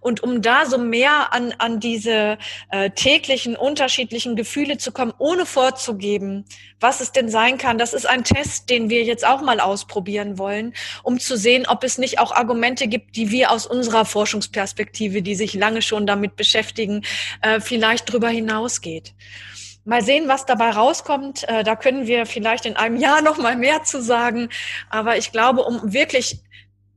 [0.00, 2.38] Und um da so mehr an, an diese
[2.70, 6.44] äh, täglichen unterschiedlichen Gefühle zu kommen, ohne vorzugeben,
[6.80, 10.38] was es denn sein kann, das ist ein Test, den wir jetzt auch mal ausprobieren
[10.38, 15.22] wollen, um zu sehen, ob es nicht auch Argumente gibt, die wir aus unserer Forschungsperspektive,
[15.22, 17.02] die sich lange schon damit beschäftigen,
[17.42, 19.14] äh, vielleicht drüber hinausgeht.
[19.90, 21.48] Mal sehen, was dabei rauskommt.
[21.48, 24.48] Äh, da können wir vielleicht in einem Jahr noch mal mehr zu sagen.
[24.88, 26.38] Aber ich glaube, um wirklich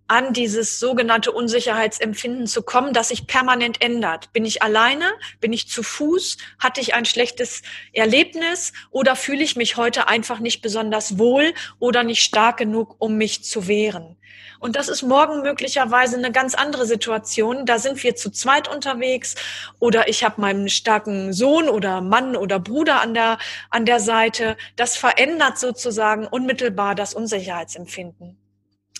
[0.07, 4.31] an dieses sogenannte Unsicherheitsempfinden zu kommen, das sich permanent ändert.
[4.31, 5.05] Bin ich alleine?
[5.41, 6.37] Bin ich zu Fuß?
[6.59, 8.73] Hatte ich ein schlechtes Erlebnis?
[8.91, 13.43] Oder fühle ich mich heute einfach nicht besonders wohl oder nicht stark genug, um mich
[13.43, 14.17] zu wehren?
[14.63, 17.65] Und das ist morgen möglicherweise eine ganz andere Situation.
[17.65, 19.35] Da sind wir zu zweit unterwegs
[19.79, 24.55] oder ich habe meinen starken Sohn oder Mann oder Bruder an der, an der Seite.
[24.77, 28.37] Das verändert sozusagen unmittelbar das Unsicherheitsempfinden.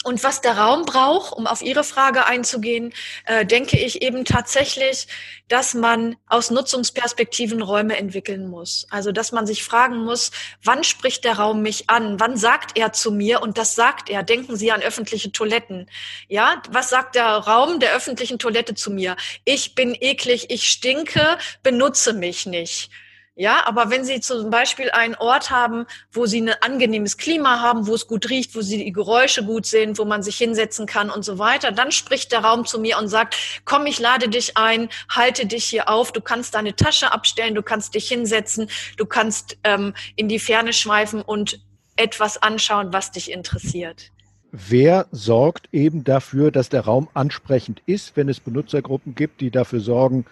[0.04, 2.94] Und was der Raum braucht, um auf Ihre Frage einzugehen,
[3.26, 5.08] äh, denke ich eben tatsächlich,
[5.48, 8.86] dass man aus Nutzungsperspektiven Räume entwickeln muss.
[8.90, 10.32] Also dass man sich fragen muss,
[10.64, 12.20] wann spricht der Raum mich an?
[12.20, 13.42] Wann sagt er zu mir?
[13.42, 14.24] Und das sagt er.
[14.24, 15.90] Denken Sie an öffentliche Toiletten.
[16.28, 19.16] Ja, was sagt der Raum der öffentlichen Toilette zu mir?
[19.46, 22.90] Ich bin eklig, ich stinke, benutze mich nicht.
[23.36, 27.88] Ja, aber wenn Sie zum Beispiel einen Ort haben, wo Sie ein angenehmes Klima haben,
[27.88, 31.10] wo es gut riecht, wo Sie die Geräusche gut sind, wo man sich hinsetzen kann
[31.10, 34.56] und so weiter, dann spricht der Raum zu mir und sagt, komm, ich lade dich
[34.56, 39.08] ein, halte dich hier auf, du kannst deine Tasche abstellen, du kannst dich hinsetzen, du
[39.08, 41.60] kannst ähm, in die Ferne schweifen und
[41.96, 44.13] etwas anschauen, was dich interessiert.
[44.56, 49.80] Wer sorgt eben dafür, dass der Raum ansprechend ist, wenn es Benutzergruppen gibt, die dafür
[49.80, 50.26] sorgen,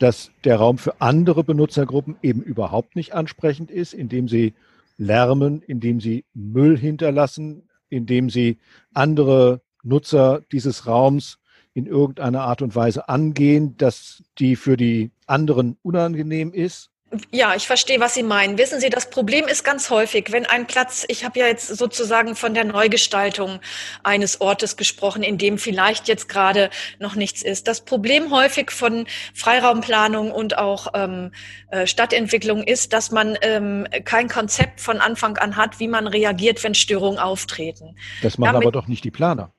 [0.00, 4.54] dass der Raum für andere Benutzergruppen eben überhaupt nicht ansprechend ist, indem sie
[4.96, 8.58] lärmen, indem sie Müll hinterlassen, indem sie
[8.94, 11.38] andere Nutzer dieses Raums
[11.72, 16.90] in irgendeiner Art und Weise angehen, dass die für die anderen unangenehm ist.
[17.30, 18.58] Ja, ich verstehe, was Sie meinen.
[18.58, 22.36] Wissen Sie, das Problem ist ganz häufig, wenn ein Platz, ich habe ja jetzt sozusagen
[22.36, 23.60] von der Neugestaltung
[24.02, 26.68] eines Ortes gesprochen, in dem vielleicht jetzt gerade
[26.98, 27.66] noch nichts ist.
[27.66, 31.32] Das Problem häufig von Freiraumplanung und auch ähm,
[31.70, 36.62] äh, Stadtentwicklung ist, dass man ähm, kein Konzept von Anfang an hat, wie man reagiert,
[36.62, 37.96] wenn Störungen auftreten.
[38.20, 39.54] Das machen Damit, aber doch nicht die Planer.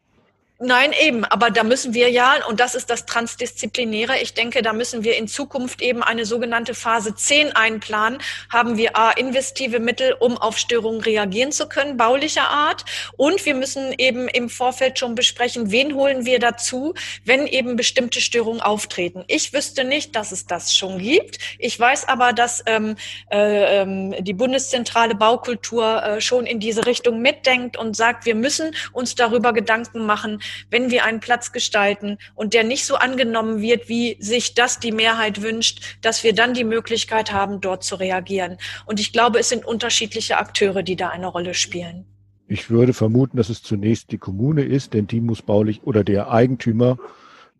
[0.61, 4.73] Nein, eben, aber da müssen wir ja, und das ist das Transdisziplinäre, ich denke, da
[4.73, 8.19] müssen wir in Zukunft eben eine sogenannte Phase 10 einplanen.
[8.49, 12.83] Haben wir A, investive Mittel, um auf Störungen reagieren zu können, baulicher Art.
[13.15, 16.93] Und wir müssen eben im Vorfeld schon besprechen, wen holen wir dazu,
[17.23, 19.23] wenn eben bestimmte Störungen auftreten.
[19.27, 21.37] Ich wüsste nicht, dass es das schon gibt.
[21.57, 22.97] Ich weiß aber, dass ähm,
[23.31, 28.75] äh, ähm, die Bundeszentrale Baukultur äh, schon in diese Richtung mitdenkt und sagt, wir müssen
[28.91, 33.89] uns darüber Gedanken machen, wenn wir einen Platz gestalten und der nicht so angenommen wird,
[33.89, 38.57] wie sich das die Mehrheit wünscht, dass wir dann die Möglichkeit haben, dort zu reagieren.
[38.85, 42.05] Und ich glaube, es sind unterschiedliche Akteure, die da eine Rolle spielen.
[42.47, 46.31] Ich würde vermuten, dass es zunächst die Kommune ist, denn die muss baulich oder der
[46.31, 46.97] Eigentümer,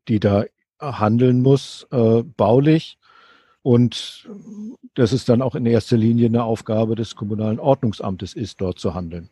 [0.08, 0.46] die da
[0.80, 2.98] handeln muss, äh, baulich.
[3.62, 4.28] Und
[4.96, 8.96] dass es dann auch in erster Linie eine Aufgabe des kommunalen Ordnungsamtes ist, dort zu
[8.96, 9.30] handeln.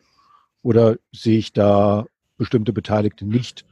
[0.62, 2.06] Oder sehe ich da
[2.38, 3.66] bestimmte Beteiligte nicht,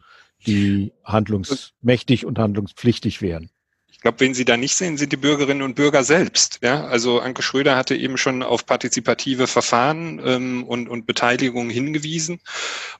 [0.46, 3.50] die handlungsmächtig und handlungspflichtig wären.
[3.88, 6.58] Ich glaube, wen Sie da nicht sehen, sind die Bürgerinnen und Bürger selbst.
[6.62, 12.40] Ja, also Anke Schröder hatte eben schon auf partizipative Verfahren ähm, und, und Beteiligung hingewiesen.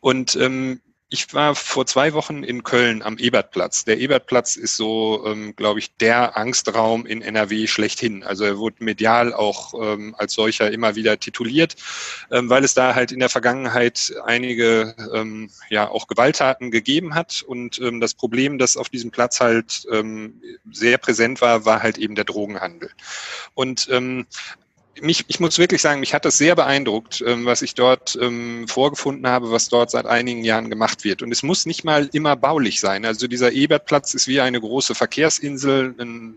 [0.01, 3.85] Und ähm, ich war vor zwei Wochen in Köln am Ebertplatz.
[3.85, 8.25] Der Ebertplatz ist so, ähm, glaube ich, der Angstraum in NRW schlechthin.
[8.25, 11.77] Also er wurde medial auch ähm, als solcher immer wieder tituliert,
[12.33, 17.45] ähm, weil es da halt in der Vergangenheit einige ähm, ja auch Gewalttaten gegeben hat.
[17.47, 20.43] Und ähm, das Problem, das auf diesem Platz halt ähm,
[20.73, 22.91] sehr präsent war, war halt eben der Drogenhandel.
[23.55, 23.89] Und
[25.03, 28.67] mich, ich muss wirklich sagen, mich hat das sehr beeindruckt, ähm, was ich dort ähm,
[28.69, 31.23] vorgefunden habe, was dort seit einigen Jahren gemacht wird.
[31.23, 33.05] Und es muss nicht mal immer baulich sein.
[33.05, 36.35] Also dieser Ebertplatz ist wie eine große Verkehrsinsel, ein,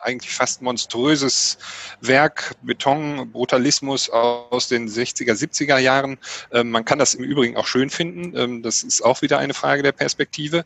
[0.00, 1.58] eigentlich fast monströses
[2.00, 6.18] Werk, Beton, Brutalismus aus den 60er, 70er Jahren.
[6.50, 8.62] Ähm, man kann das im Übrigen auch schön finden.
[8.62, 10.64] Das ist auch wieder eine Frage der Perspektive.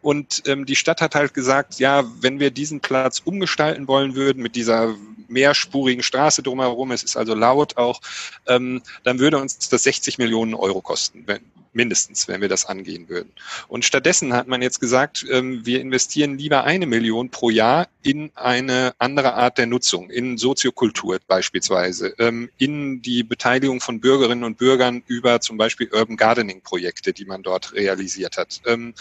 [0.00, 4.56] Und die Stadt hat halt gesagt, ja, wenn wir diesen Platz umgestalten wollen würden mit
[4.56, 4.94] dieser
[5.32, 8.00] mehrspurigen Straße drumherum, es ist also laut auch,
[8.46, 11.40] ähm, dann würde uns das 60 Millionen Euro kosten, wenn,
[11.72, 13.32] mindestens, wenn wir das angehen würden.
[13.68, 18.30] Und stattdessen hat man jetzt gesagt, ähm, wir investieren lieber eine Million pro Jahr in
[18.34, 24.58] eine andere Art der Nutzung, in Soziokultur beispielsweise, ähm, in die Beteiligung von Bürgerinnen und
[24.58, 28.60] Bürgern über zum Beispiel Urban Gardening Projekte, die man dort realisiert hat.
[28.66, 28.94] Ähm,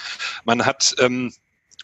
[0.46, 0.96] man hat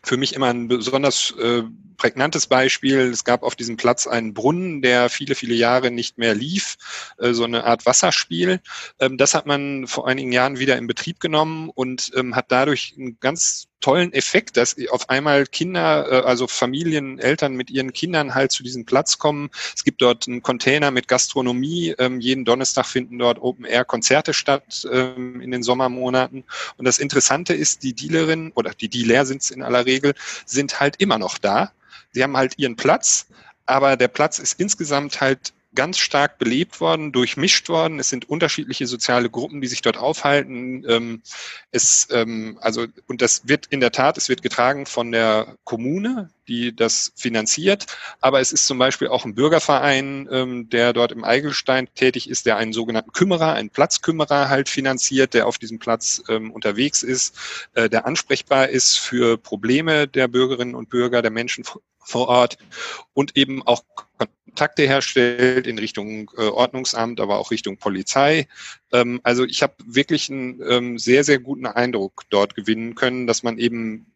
[0.04, 1.64] für mich immer ein besonders äh,
[1.98, 3.00] prägnantes Beispiel.
[3.00, 6.78] Es gab auf diesem Platz einen Brunnen, der viele, viele Jahre nicht mehr lief,
[7.18, 8.62] äh, so eine Art Wasserspiel.
[9.00, 12.96] Ähm, das hat man vor einigen Jahren wieder in Betrieb genommen und ähm, hat dadurch
[12.98, 18.34] einen ganz tollen Effekt, dass auf einmal Kinder, äh, also Familien, Eltern mit ihren Kindern
[18.34, 19.50] halt zu diesem Platz kommen.
[19.76, 21.96] Es gibt dort einen Container mit Gastronomie.
[22.00, 26.44] Ähm, jeden Donnerstag finden dort Open-Air-Konzerte statt in den Sommermonaten.
[26.78, 30.14] Und das Interessante ist, die Dealerinnen oder die Dealer sind es in aller Regel,
[30.46, 31.72] sind halt immer noch da.
[32.12, 33.28] Sie haben halt ihren Platz,
[33.66, 38.00] aber der Platz ist insgesamt halt ganz stark belebt worden, durchmischt worden.
[38.00, 40.84] Es sind unterschiedliche soziale Gruppen, die sich dort aufhalten.
[40.88, 41.22] Ähm,
[41.72, 46.30] es, ähm, also, und das wird in der Tat, es wird getragen von der Kommune,
[46.48, 47.86] die das finanziert.
[48.22, 52.46] Aber es ist zum Beispiel auch ein Bürgerverein, ähm, der dort im Eigelstein tätig ist,
[52.46, 57.38] der einen sogenannten Kümmerer, einen Platzkümmerer halt finanziert, der auf diesem Platz ähm, unterwegs ist,
[57.74, 61.64] äh, der ansprechbar ist für Probleme der Bürgerinnen und Bürger, der Menschen
[62.08, 62.58] vor Ort
[63.14, 63.84] und eben auch
[64.58, 68.48] Kontakte herstellt in Richtung äh, Ordnungsamt, aber auch Richtung Polizei.
[68.92, 73.44] Ähm, also ich habe wirklich einen ähm, sehr, sehr guten Eindruck dort gewinnen können, dass
[73.44, 74.14] man eben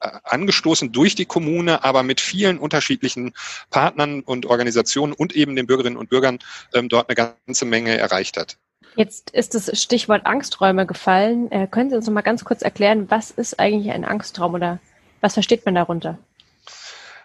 [0.00, 3.32] äh, angestoßen durch die Kommune, aber mit vielen unterschiedlichen
[3.70, 6.38] Partnern und Organisationen und eben den Bürgerinnen und Bürgern
[6.74, 7.16] ähm, dort eine
[7.46, 8.58] ganze Menge erreicht hat.
[8.94, 11.50] Jetzt ist das Stichwort Angsträume gefallen.
[11.50, 14.80] Äh, können Sie uns noch mal ganz kurz erklären, was ist eigentlich ein Angstraum oder
[15.22, 16.18] was versteht man darunter?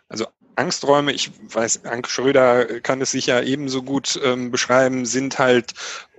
[0.10, 5.74] Also Angsträume, ich weiß, Anke Schröder kann es sicher ebenso gut ähm, beschreiben, sind halt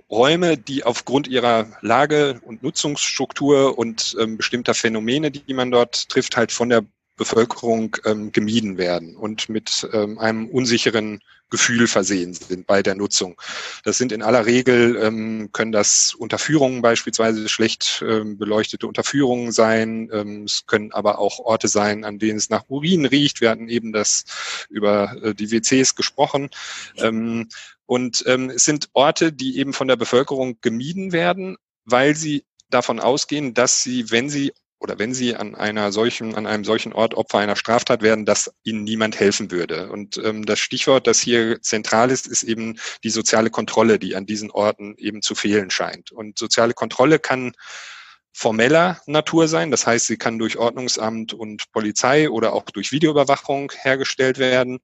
[0.09, 6.35] Räume, die aufgrund ihrer Lage und Nutzungsstruktur und ähm, bestimmter Phänomene, die man dort trifft,
[6.35, 6.83] halt von der
[7.15, 11.19] Bevölkerung ähm, gemieden werden und mit ähm, einem unsicheren
[11.49, 13.39] Gefühl versehen sind bei der Nutzung.
[13.83, 20.09] Das sind in aller Regel, ähm, können das Unterführungen beispielsweise schlecht ähm, beleuchtete Unterführungen sein.
[20.11, 23.41] Ähm, es können aber auch Orte sein, an denen es nach Urin riecht.
[23.41, 24.25] Wir hatten eben das
[24.69, 26.49] über äh, die WCs gesprochen.
[26.97, 27.49] Ähm,
[27.85, 32.99] und ähm, es sind Orte, die eben von der Bevölkerung gemieden werden, weil sie davon
[32.99, 37.13] ausgehen, dass sie, wenn sie oder wenn sie an einer solchen, an einem solchen Ort
[37.13, 39.91] Opfer einer Straftat werden, dass ihnen niemand helfen würde.
[39.91, 44.25] Und ähm, das Stichwort, das hier zentral ist, ist eben die soziale Kontrolle, die an
[44.25, 46.11] diesen Orten eben zu fehlen scheint.
[46.11, 47.53] Und soziale Kontrolle kann
[48.31, 49.69] formeller Natur sein.
[49.69, 54.79] Das heißt, sie kann durch Ordnungsamt und Polizei oder auch durch Videoüberwachung hergestellt werden.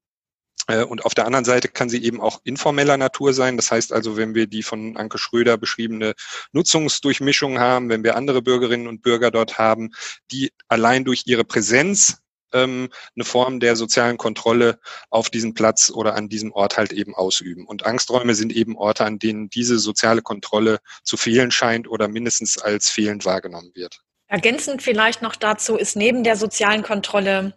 [0.66, 3.56] Äh, und auf der anderen Seite kann sie eben auch informeller Natur sein.
[3.56, 6.14] Das heißt also, wenn wir die von Anke Schröder beschriebene
[6.52, 9.90] Nutzungsdurchmischung haben, wenn wir andere Bürgerinnen und Bürger dort haben,
[10.30, 12.18] die allein durch ihre Präsenz
[12.52, 14.78] ähm, eine Form der sozialen Kontrolle
[15.10, 17.66] auf diesem Platz oder an diesem Ort halt eben ausüben.
[17.66, 22.58] Und Angsträume sind eben Orte, an denen diese soziale Kontrolle zu fehlen scheint oder mindestens
[22.58, 24.00] als fehlend wahrgenommen wird.
[24.28, 27.54] Ergänzend vielleicht noch dazu ist neben der sozialen Kontrolle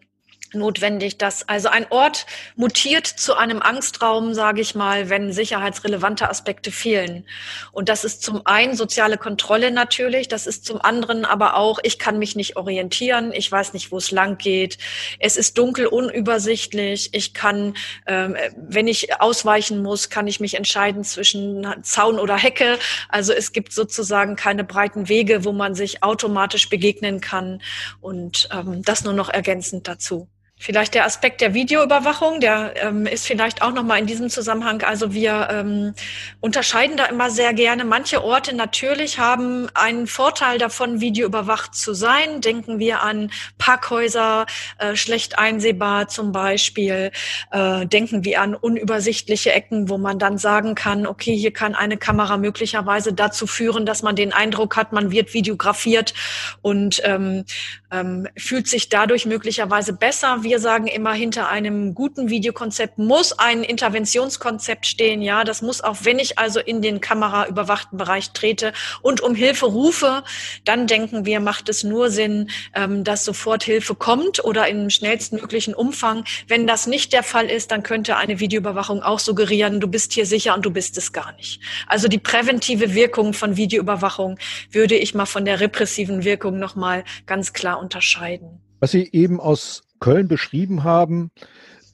[0.54, 2.26] notwendig, dass also ein Ort
[2.56, 7.26] mutiert zu einem Angstraum, sage ich mal, wenn sicherheitsrelevante Aspekte fehlen.
[7.72, 12.00] Und das ist zum einen soziale Kontrolle natürlich, das ist zum anderen aber auch, ich
[12.00, 14.78] kann mich nicht orientieren, ich weiß nicht, wo es lang geht,
[15.20, 17.76] es ist dunkel, unübersichtlich, ich kann,
[18.08, 22.78] ähm, wenn ich ausweichen muss, kann ich mich entscheiden zwischen Zaun oder Hecke.
[23.10, 27.62] Also es gibt sozusagen keine breiten Wege, wo man sich automatisch begegnen kann.
[28.02, 30.28] Und ähm, das nur noch ergänzend dazu.
[30.62, 34.82] Vielleicht der Aspekt der Videoüberwachung, der ähm, ist vielleicht auch nochmal in diesem Zusammenhang.
[34.82, 35.94] Also wir ähm,
[36.42, 37.86] unterscheiden da immer sehr gerne.
[37.86, 42.42] Manche Orte natürlich haben einen Vorteil davon, videoüberwacht zu sein.
[42.42, 44.48] Denken wir an Parkhäuser,
[44.80, 47.12] äh, schlecht einsehbar zum Beispiel.
[47.52, 51.96] Äh, denken wir an unübersichtliche Ecken, wo man dann sagen kann, okay, hier kann eine
[51.96, 56.14] Kamera möglicherweise dazu führen, dass man den Eindruck hat, man wird videografiert
[56.62, 57.46] und ähm,
[57.92, 60.44] ähm, fühlt sich dadurch möglicherweise besser.
[60.44, 65.22] Wir sagen immer, hinter einem guten Videokonzept muss ein Interventionskonzept stehen.
[65.22, 69.66] Ja, das muss auch, wenn ich also in den kameraüberwachten Bereich trete und um Hilfe
[69.66, 70.24] rufe,
[70.66, 75.74] dann denken wir, macht es nur Sinn, ähm, dass sofort Hilfe kommt oder im schnellstmöglichen
[75.74, 76.26] Umfang.
[76.48, 80.26] Wenn das nicht der Fall ist, dann könnte eine Videoüberwachung auch suggerieren, du bist hier
[80.26, 81.62] sicher und du bist es gar nicht.
[81.88, 84.38] Also die präventive Wirkung von Videoüberwachung
[84.72, 88.62] würde ich mal von der repressiven Wirkung nochmal ganz klar unterscheiden.
[88.80, 91.32] Was Sie eben aus Köln beschrieben haben,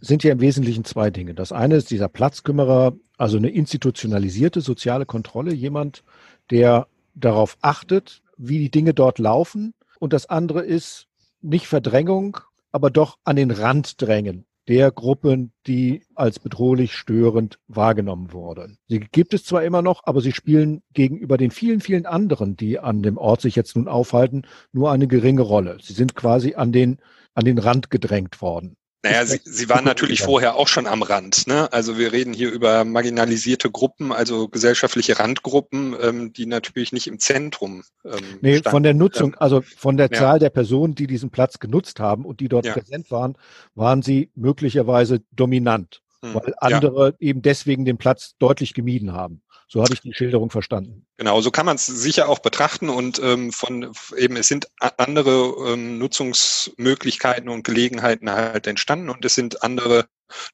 [0.01, 1.33] sind ja im Wesentlichen zwei Dinge.
[1.33, 6.03] Das eine ist dieser Platzkümmerer, also eine institutionalisierte soziale Kontrolle, jemand,
[6.51, 9.73] der darauf achtet, wie die Dinge dort laufen.
[9.99, 11.07] Und das andere ist
[11.41, 12.37] nicht Verdrängung,
[12.71, 18.77] aber doch an den Rand drängen der Gruppen, die als bedrohlich störend wahrgenommen wurden.
[18.87, 22.79] Sie gibt es zwar immer noch, aber sie spielen gegenüber den vielen, vielen anderen, die
[22.79, 25.77] an dem Ort sich jetzt nun aufhalten, nur eine geringe Rolle.
[25.81, 26.97] Sie sind quasi an den,
[27.33, 28.75] an den Rand gedrängt worden.
[29.05, 31.45] Naja, sie, sie waren natürlich vorher auch schon am Rand.
[31.45, 31.71] Ne?
[31.71, 37.19] Also wir reden hier über marginalisierte Gruppen, also gesellschaftliche Randgruppen, ähm, die natürlich nicht im
[37.19, 37.83] Zentrum.
[38.03, 38.71] Ähm, nee, standen.
[38.71, 40.17] von der Nutzung, ähm, also von der ja.
[40.17, 42.73] Zahl der Personen, die diesen Platz genutzt haben und die dort ja.
[42.73, 43.37] präsent waren,
[43.75, 46.01] waren sie möglicherweise dominant.
[46.21, 47.13] Weil andere ja.
[47.19, 49.41] eben deswegen den Platz deutlich gemieden haben.
[49.67, 51.05] So habe ich die Schilderung verstanden.
[51.17, 55.71] Genau, so kann man es sicher auch betrachten und ähm, von eben es sind andere
[55.73, 60.05] ähm, Nutzungsmöglichkeiten und Gelegenheiten halt entstanden und es sind andere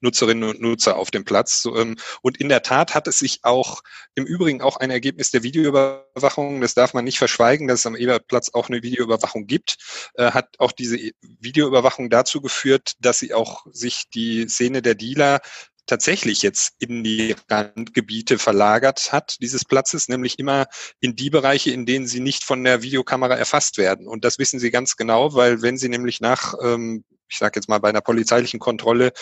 [0.01, 1.65] Nutzerinnen und Nutzer auf dem Platz.
[1.65, 3.82] Ähm, und in der Tat hat es sich auch
[4.15, 7.95] im Übrigen auch ein Ergebnis der Videoüberwachung, das darf man nicht verschweigen, dass es am
[7.95, 9.78] Ebertplatz auch eine Videoüberwachung gibt,
[10.15, 15.41] äh, hat auch diese Videoüberwachung dazu geführt, dass sie auch sich die Szene der Dealer
[15.86, 20.67] tatsächlich jetzt in die Randgebiete verlagert hat, dieses Platzes, nämlich immer
[20.99, 24.07] in die Bereiche, in denen sie nicht von der Videokamera erfasst werden.
[24.07, 27.69] Und das wissen sie ganz genau, weil wenn sie nämlich nach ähm, ich sage jetzt
[27.69, 29.13] mal bei einer polizeilichen Kontrolle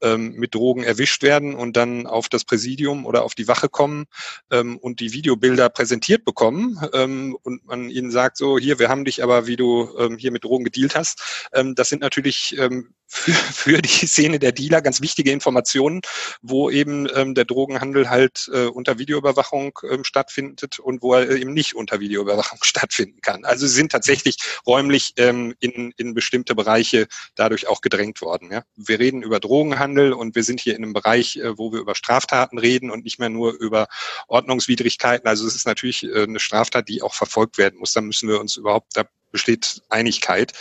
[0.00, 4.06] ähm, mit Drogen erwischt werden und dann auf das Präsidium oder auf die Wache kommen
[4.50, 9.04] ähm, und die Videobilder präsentiert bekommen ähm, und man ihnen sagt so, hier, wir haben
[9.04, 11.48] dich aber, wie du ähm, hier mit Drogen gedealt hast.
[11.52, 16.02] Ähm, das sind natürlich ähm, für, für die Szene der Dealer ganz wichtige Informationen,
[16.42, 21.54] wo eben ähm, der Drogenhandel halt äh, unter Videoüberwachung ähm, stattfindet und wo er eben
[21.54, 23.44] nicht unter Videoüberwachung stattfinden kann.
[23.44, 28.52] Also sind tatsächlich räumlich ähm, in, in bestimmte Bereiche dadurch auch gedrängt worden.
[28.52, 28.62] Ja?
[28.76, 31.94] Wir reden über Drogenhandel und wir sind hier in einem Bereich, äh, wo wir über
[31.94, 33.88] Straftaten reden und nicht mehr nur über
[34.28, 35.26] Ordnungswidrigkeiten.
[35.26, 37.92] Also es ist natürlich äh, eine Straftat, die auch verfolgt werden muss.
[37.92, 40.52] Da müssen wir uns überhaupt, da besteht Einigkeit.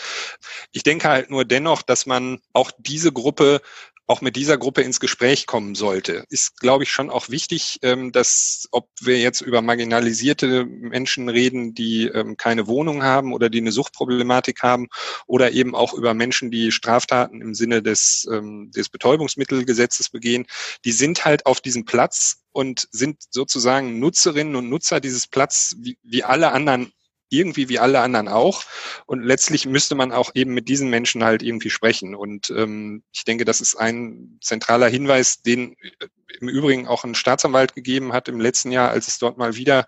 [0.71, 3.61] Ich denke halt nur dennoch, dass man auch diese Gruppe
[4.07, 6.23] auch mit dieser Gruppe ins Gespräch kommen sollte.
[6.29, 11.73] Ist, glaube ich, schon auch wichtig, ähm, dass, ob wir jetzt über marginalisierte Menschen reden,
[11.73, 14.87] die ähm, keine Wohnung haben oder die eine Suchtproblematik haben,
[15.27, 20.45] oder eben auch über Menschen, die Straftaten im Sinne des, ähm, des Betäubungsmittelgesetzes begehen,
[20.85, 25.97] die sind halt auf diesem Platz und sind sozusagen Nutzerinnen und Nutzer dieses Platz wie,
[26.01, 26.93] wie alle anderen
[27.29, 28.63] irgendwie wie alle anderen auch.
[29.05, 32.15] Und letztlich müsste man auch eben mit diesen Menschen halt irgendwie sprechen.
[32.15, 36.07] Und ähm, ich denke, das ist ein zentraler Hinweis, den äh,
[36.39, 39.85] im Übrigen auch ein Staatsanwalt gegeben hat im letzten Jahr, als es dort mal wieder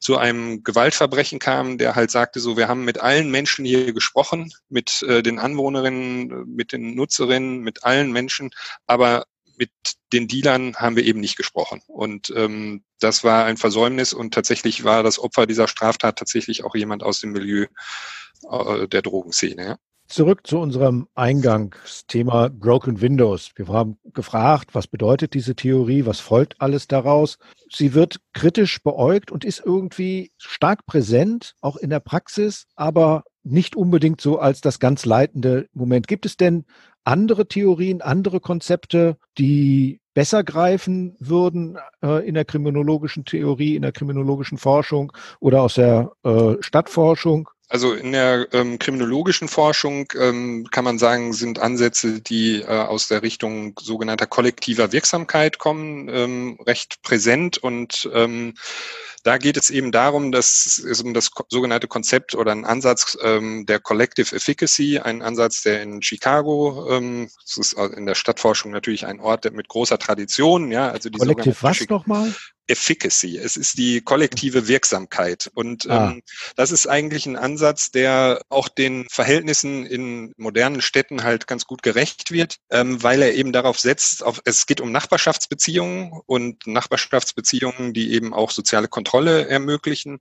[0.00, 4.52] zu einem Gewaltverbrechen kam, der halt sagte, so, wir haben mit allen Menschen hier gesprochen,
[4.68, 8.50] mit äh, den Anwohnerinnen, mit den Nutzerinnen, mit allen Menschen,
[8.86, 9.26] aber
[9.58, 9.70] mit
[10.12, 11.82] den Dealern haben wir eben nicht gesprochen.
[11.86, 16.74] Und ähm, das war ein Versäumnis und tatsächlich war das Opfer dieser Straftat tatsächlich auch
[16.74, 17.66] jemand aus dem Milieu
[18.50, 19.64] äh, der Drogenszene.
[19.64, 19.76] Ja.
[20.06, 23.52] Zurück zu unserem Eingangsthema Broken Windows.
[23.56, 27.38] Wir haben gefragt, was bedeutet diese Theorie, was folgt alles daraus.
[27.72, 33.76] Sie wird kritisch beäugt und ist irgendwie stark präsent, auch in der Praxis, aber nicht
[33.76, 36.06] unbedingt so als das ganz leitende Moment.
[36.06, 36.66] Gibt es denn
[37.04, 43.92] andere Theorien, andere Konzepte, die besser greifen würden äh, in der kriminologischen Theorie, in der
[43.92, 47.50] kriminologischen Forschung oder aus der äh, Stadtforschung?
[47.74, 53.08] Also in der ähm, kriminologischen Forschung ähm, kann man sagen, sind Ansätze, die äh, aus
[53.08, 58.54] der Richtung sogenannter kollektiver Wirksamkeit kommen, ähm, recht präsent und ähm,
[59.24, 63.66] da geht es eben darum, dass es um das sogenannte Konzept oder ein Ansatz ähm,
[63.66, 69.04] der Collective Efficacy, ein Ansatz, der in Chicago, ähm, das ist in der Stadtforschung natürlich
[69.04, 72.32] ein Ort mit großer Tradition, ja, also die Collective was nochmal?
[72.66, 75.50] Efficacy, es ist die kollektive Wirksamkeit.
[75.54, 76.10] Und ah.
[76.10, 76.22] ähm,
[76.56, 81.82] das ist eigentlich ein Ansatz, der auch den Verhältnissen in modernen Städten halt ganz gut
[81.82, 87.92] gerecht wird, ähm, weil er eben darauf setzt, auf, es geht um Nachbarschaftsbeziehungen und Nachbarschaftsbeziehungen,
[87.92, 90.20] die eben auch soziale Kontrolle ermöglichen.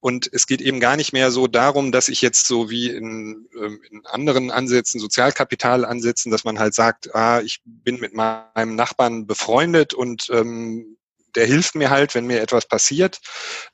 [0.00, 3.48] Und es geht eben gar nicht mehr so darum, dass ich jetzt so wie in,
[3.60, 8.76] ähm, in anderen Ansätzen, Sozialkapital ansetzen, dass man halt sagt, ah, ich bin mit meinem
[8.76, 10.96] Nachbarn befreundet und ähm,
[11.34, 13.20] der hilft mir halt, wenn mir etwas passiert.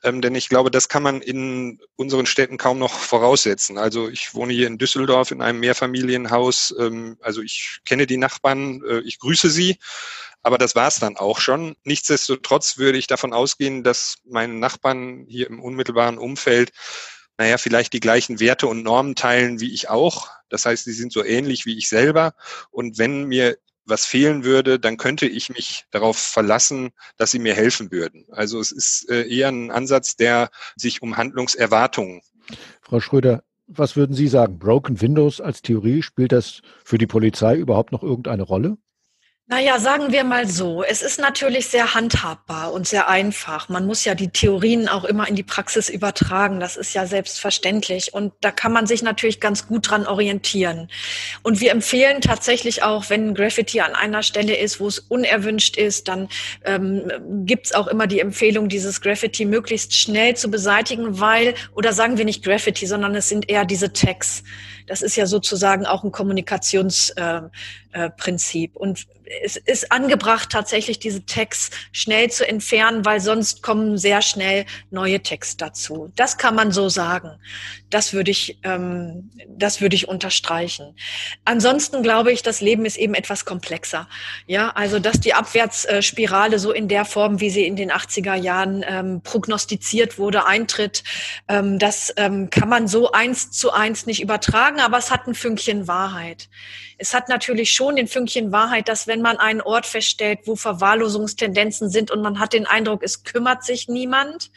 [0.03, 3.77] Ähm, denn ich glaube, das kann man in unseren Städten kaum noch voraussetzen.
[3.77, 6.73] Also ich wohne hier in Düsseldorf in einem Mehrfamilienhaus.
[6.79, 9.77] Ähm, also ich kenne die Nachbarn, äh, ich grüße sie.
[10.41, 11.75] Aber das war es dann auch schon.
[11.83, 16.71] Nichtsdestotrotz würde ich davon ausgehen, dass meine Nachbarn hier im unmittelbaren Umfeld
[17.39, 20.29] naja, vielleicht die gleichen Werte und Normen teilen wie ich auch.
[20.49, 22.33] Das heißt, sie sind so ähnlich wie ich selber.
[22.69, 23.57] Und wenn mir
[23.89, 28.25] was fehlen würde, dann könnte ich mich darauf verlassen, dass sie mir helfen würden.
[28.31, 32.21] Also es ist äh, eher ein Ansatz, der sich um Handlungserwartungen.
[32.81, 34.57] Frau Schröder, was würden Sie sagen?
[34.57, 38.77] Broken Windows als Theorie, spielt das für die Polizei überhaupt noch irgendeine Rolle?
[39.51, 40.83] Naja, sagen wir mal so.
[40.83, 43.67] Es ist natürlich sehr handhabbar und sehr einfach.
[43.67, 46.59] Man muss ja die Theorien auch immer in die Praxis übertragen.
[46.59, 48.13] Das ist ja selbstverständlich.
[48.13, 50.87] Und da kann man sich natürlich ganz gut dran orientieren.
[51.41, 56.09] Und wir empfehlen tatsächlich auch, wenn Graffiti an einer Stelle ist, wo es unerwünscht ist,
[56.09, 56.29] dann
[56.63, 57.11] ähm,
[57.47, 62.25] gibt's auch immer die Empfehlung, dieses Graffiti möglichst schnell zu beseitigen, weil, oder sagen wir
[62.25, 64.43] nicht Graffiti, sondern es sind eher diese Tags.
[64.85, 68.75] Das ist ja sozusagen auch ein Kommunikationsprinzip.
[68.75, 69.07] Äh, äh, und
[69.43, 75.21] es ist angebracht, tatsächlich diese Tags schnell zu entfernen, weil sonst kommen sehr schnell neue
[75.21, 76.11] Tags dazu.
[76.15, 77.31] Das kann man so sagen.
[77.89, 80.95] Das würde ich, ähm, das würde ich unterstreichen.
[81.45, 84.07] Ansonsten glaube ich, das Leben ist eben etwas komplexer.
[84.47, 88.83] Ja, also dass die Abwärtsspirale so in der Form, wie sie in den 80er Jahren
[88.87, 91.03] ähm, prognostiziert wurde, eintritt,
[91.47, 95.35] ähm, das ähm, kann man so eins zu eins nicht übertragen aber es hat ein
[95.35, 96.49] Fünkchen Wahrheit.
[96.97, 101.89] Es hat natürlich schon den Fünkchen Wahrheit, dass wenn man einen Ort feststellt, wo Verwahrlosungstendenzen
[101.89, 104.51] sind und man hat den Eindruck, es kümmert sich niemand,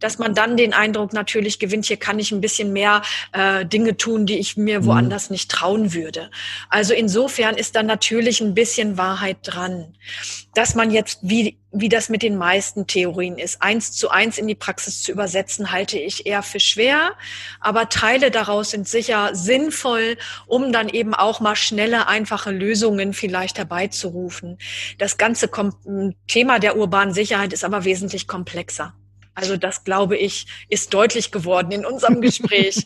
[0.00, 3.02] dass man dann den Eindruck natürlich gewinnt, hier kann ich ein bisschen mehr
[3.32, 4.86] äh, Dinge tun, die ich mir mhm.
[4.86, 6.30] woanders nicht trauen würde.
[6.68, 9.94] Also insofern ist da natürlich ein bisschen Wahrheit dran.
[10.54, 13.60] Dass man jetzt, wie wie das mit den meisten Theorien ist.
[13.60, 17.12] Eins zu eins in die Praxis zu übersetzen, halte ich eher für schwer.
[17.60, 23.58] Aber Teile daraus sind sicher sinnvoll, um dann eben auch mal schnelle, einfache Lösungen vielleicht
[23.58, 24.58] herbeizurufen.
[24.98, 25.50] Das ganze
[26.28, 28.94] Thema der urbanen Sicherheit ist aber wesentlich komplexer.
[29.34, 32.84] Also das, glaube ich, ist deutlich geworden in unserem Gespräch.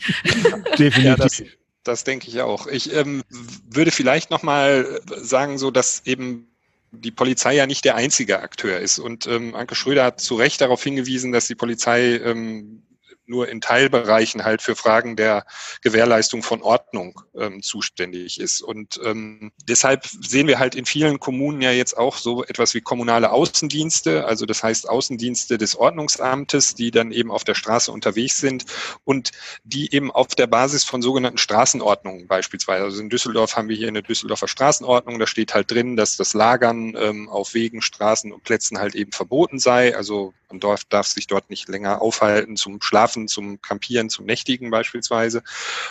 [0.78, 0.96] Definitiv.
[1.04, 1.42] Ja, das,
[1.84, 2.66] das denke ich auch.
[2.66, 3.22] Ich ähm,
[3.68, 6.48] würde vielleicht noch mal sagen, so dass eben
[6.91, 8.99] die Polizei ja nicht der einzige Akteur ist.
[8.99, 12.82] Und ähm, Anke Schröder hat zu Recht darauf hingewiesen, dass die Polizei ähm,
[13.28, 15.44] nur in Teilbereichen halt für Fragen der
[15.82, 18.62] Gewährleistung von Ordnung ähm, zuständig ist.
[18.62, 22.80] Und ähm, deshalb sehen wir halt in vielen Kommunen ja jetzt auch so etwas wie
[22.80, 28.38] kommunale Außendienste, also das heißt Außendienste des Ordnungsamtes, die dann eben auf der Straße unterwegs
[28.38, 28.64] sind
[29.04, 29.32] und
[29.64, 32.84] die eben auf der Basis von sogenannten Straßenordnungen beispielsweise.
[32.84, 36.34] Also in Düsseldorf haben wir hier eine Düsseldorfer Straßenordnung, da steht halt drin, dass das
[36.34, 39.96] Lagern ähm, auf Wegen, Straßen und Plätzen halt eben verboten sei.
[39.96, 44.70] Also man darf, darf sich dort nicht länger aufhalten zum Schlafen, zum Campieren, zum Nächtigen
[44.70, 45.42] beispielsweise.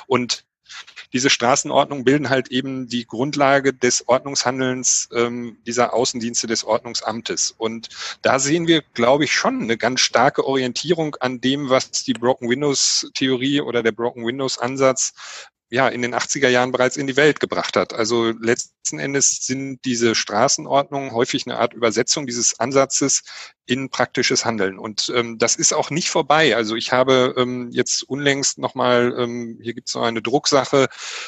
[0.07, 0.45] Und
[1.13, 7.53] diese Straßenordnungen bilden halt eben die Grundlage des Ordnungshandelns ähm, dieser Außendienste des Ordnungsamtes.
[7.57, 7.89] Und
[8.21, 12.49] da sehen wir, glaube ich, schon eine ganz starke Orientierung an dem, was die Broken
[12.49, 15.13] Windows Theorie oder der Broken Windows Ansatz
[15.69, 17.93] ja, in den 80er Jahren bereits in die Welt gebracht hat.
[17.93, 23.23] Also letzten Endes sind diese Straßenordnungen häufig eine Art Übersetzung dieses Ansatzes
[23.68, 24.80] in praktisches Handeln.
[24.80, 26.55] Und ähm, das ist auch nicht vorbei.
[26.55, 30.88] Also ich habe ähm, jetzt unlängst nochmal, ähm, hier gibt es noch eine Drucksache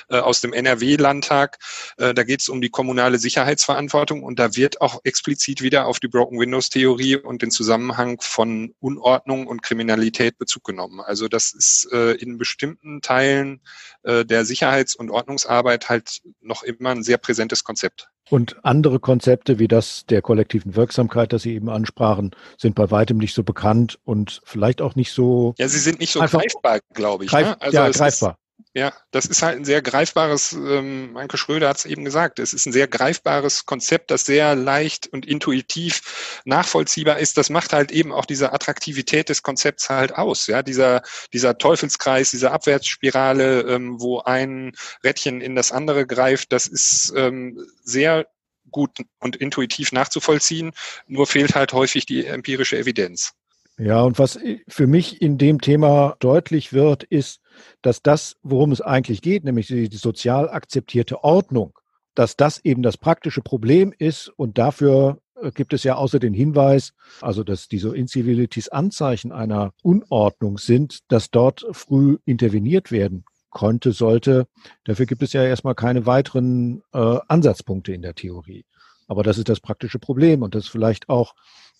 [0.10, 1.60] äh, aus dem NRW-Landtag,
[1.98, 6.00] äh, da geht es um die kommunale Sicherheitsverantwortung und da wird auch explizit wieder auf
[6.00, 11.02] die Broken Windows-Theorie und den Zusammenhang von Unordnung und Kriminalität Bezug genommen.
[11.02, 13.62] Also das ist äh, in bestimmten Teilen
[14.04, 18.10] äh, der Sicherheits- und Ordnungsarbeit halt noch immer ein sehr präsentes Konzept.
[18.30, 23.18] Und andere Konzepte wie das der kollektiven Wirksamkeit, das Sie eben ansprachen, sind bei weitem
[23.18, 25.54] nicht so bekannt und vielleicht auch nicht so.
[25.58, 27.32] Ja, sie sind nicht so greifbar, glaube ich.
[27.32, 27.62] Greif, ne?
[27.62, 28.38] also ja, greifbar.
[28.80, 32.54] Ja, das ist halt ein sehr greifbares, ähm, Anke Schröder hat es eben gesagt, es
[32.54, 37.38] ist ein sehr greifbares Konzept, das sehr leicht und intuitiv nachvollziehbar ist.
[37.38, 40.48] Das macht halt eben auch diese Attraktivität des Konzepts halt aus.
[40.48, 41.02] Ja, dieser,
[41.34, 44.72] dieser Teufelskreis, diese Abwärtsspirale, ähm, wo ein
[45.04, 48.28] Rädchen in das andere greift, das ist ähm, sehr
[48.72, 50.72] gut und intuitiv nachzuvollziehen,
[51.06, 53.34] nur fehlt halt häufig die empirische Evidenz.
[53.78, 57.42] Ja, und was für mich in dem Thema deutlich wird, ist,
[57.82, 61.78] dass das, worum es eigentlich geht, nämlich die, sozial akzeptierte Ordnung,
[62.16, 66.34] dass das eben das praktische Problem ist und dafür äh, gibt es ja außer den
[66.34, 73.91] Hinweis, also dass diese Incivilities Anzeichen einer Unordnung sind, dass dort früh interveniert werden konnte,
[73.91, 74.47] sollte.
[74.86, 78.66] Dafür gibt es ja erstmal keine weiteren äh, Ansatzpunkte in der Theorie.
[79.07, 81.34] Aber das ist das praktische Problem und das ist vielleicht auch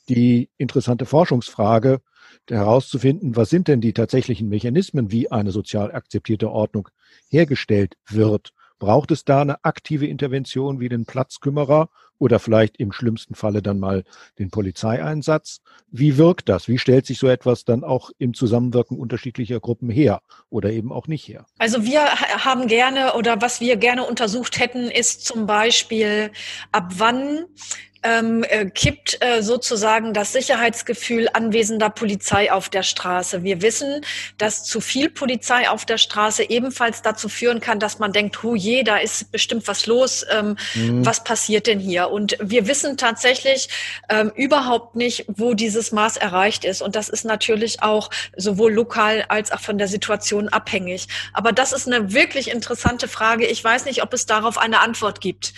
[0.10, 2.01] die interessante Forschungsfrage,
[2.49, 6.89] herauszufinden, was sind denn die tatsächlichen Mechanismen, wie eine sozial akzeptierte Ordnung
[7.30, 8.51] hergestellt wird.
[8.80, 11.89] Braucht es da eine aktive Intervention wie den Platzkümmerer
[12.20, 14.03] oder vielleicht im schlimmsten Falle dann mal
[14.38, 15.61] den Polizeieinsatz?
[15.91, 16.67] Wie wirkt das?
[16.67, 21.07] Wie stellt sich so etwas dann auch im Zusammenwirken unterschiedlicher Gruppen her oder eben auch
[21.07, 21.45] nicht her?
[21.57, 26.32] Also wir haben gerne oder was wir gerne untersucht hätten, ist zum Beispiel,
[26.72, 27.45] ab wann
[28.03, 33.43] ähm, äh, kippt äh, sozusagen das Sicherheitsgefühl anwesender Polizei auf der Straße.
[33.43, 34.01] Wir wissen,
[34.38, 38.55] dass zu viel Polizei auf der Straße ebenfalls dazu führen kann, dass man denkt, hu
[38.55, 41.05] je, da ist bestimmt was los, ähm, mhm.
[41.05, 42.09] was passiert denn hier?
[42.10, 43.70] Und wir wissen tatsächlich
[44.10, 46.82] ähm, überhaupt nicht, wo dieses Maß erreicht ist.
[46.82, 51.07] Und das ist natürlich auch sowohl lokal als auch von der Situation abhängig.
[51.34, 53.45] Aber das ist eine wirklich interessante Frage.
[53.45, 55.53] Ich weiß nicht, ob es darauf eine Antwort gibt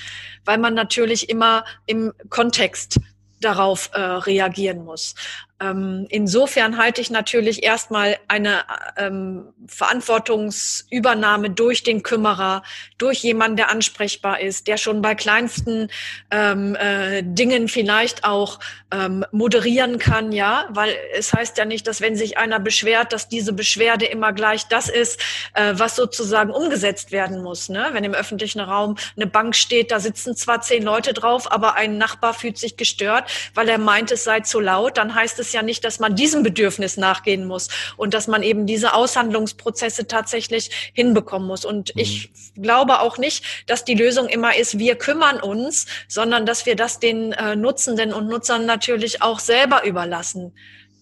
[0.45, 2.99] weil man natürlich immer im Kontext
[3.39, 5.15] darauf äh, reagieren muss.
[5.61, 8.63] Ähm, insofern halte ich natürlich erstmal eine
[8.97, 12.63] ähm, Verantwortungsübernahme durch den Kümmerer,
[12.97, 15.89] durch jemanden, der ansprechbar ist, der schon bei kleinsten
[16.31, 18.59] ähm, äh, Dingen vielleicht auch
[18.91, 23.29] ähm, moderieren kann, ja, weil es heißt ja nicht, dass wenn sich einer beschwert, dass
[23.29, 25.21] diese Beschwerde immer gleich das ist,
[25.53, 27.69] äh, was sozusagen umgesetzt werden muss.
[27.69, 27.89] Ne?
[27.91, 31.97] Wenn im öffentlichen Raum eine Bank steht, da sitzen zwar zehn Leute drauf, aber ein
[31.97, 35.61] Nachbar fühlt sich gestört, weil er meint, es sei zu laut, dann heißt es ja
[35.61, 41.47] nicht, dass man diesem Bedürfnis nachgehen muss und dass man eben diese Aushandlungsprozesse tatsächlich hinbekommen
[41.47, 41.65] muss.
[41.65, 42.01] Und mhm.
[42.01, 46.75] ich glaube auch nicht, dass die Lösung immer ist, wir kümmern uns, sondern dass wir
[46.75, 50.53] das den äh, Nutzenden und Nutzern natürlich auch selber überlassen.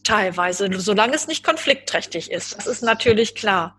[0.03, 2.57] Teilweise, solange es nicht konfliktträchtig ist.
[2.57, 3.75] Das ist natürlich klar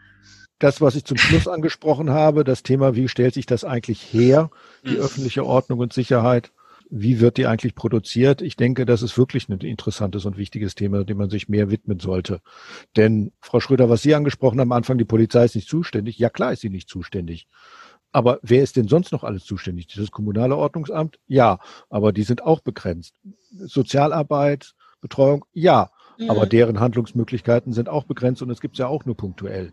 [0.61, 4.51] das, was ich zum Schluss angesprochen habe, das Thema, wie stellt sich das eigentlich her,
[4.85, 5.01] die mhm.
[5.01, 6.53] öffentliche Ordnung und Sicherheit,
[6.91, 8.43] wie wird die eigentlich produziert?
[8.43, 12.01] Ich denke, das ist wirklich ein interessantes und wichtiges Thema, dem man sich mehr widmen
[12.01, 12.41] sollte.
[12.97, 16.19] Denn, Frau Schröder, was Sie angesprochen haben am Anfang, die Polizei ist nicht zuständig.
[16.19, 17.47] Ja, klar ist sie nicht zuständig.
[18.13, 19.87] Aber wer ist denn sonst noch alles zuständig?
[19.87, 21.21] Dieses kommunale Ordnungsamt?
[21.29, 23.15] Ja, aber die sind auch begrenzt.
[23.53, 25.45] Sozialarbeit, Betreuung?
[25.53, 26.29] Ja, mhm.
[26.29, 29.73] aber deren Handlungsmöglichkeiten sind auch begrenzt und es gibt es ja auch nur punktuell.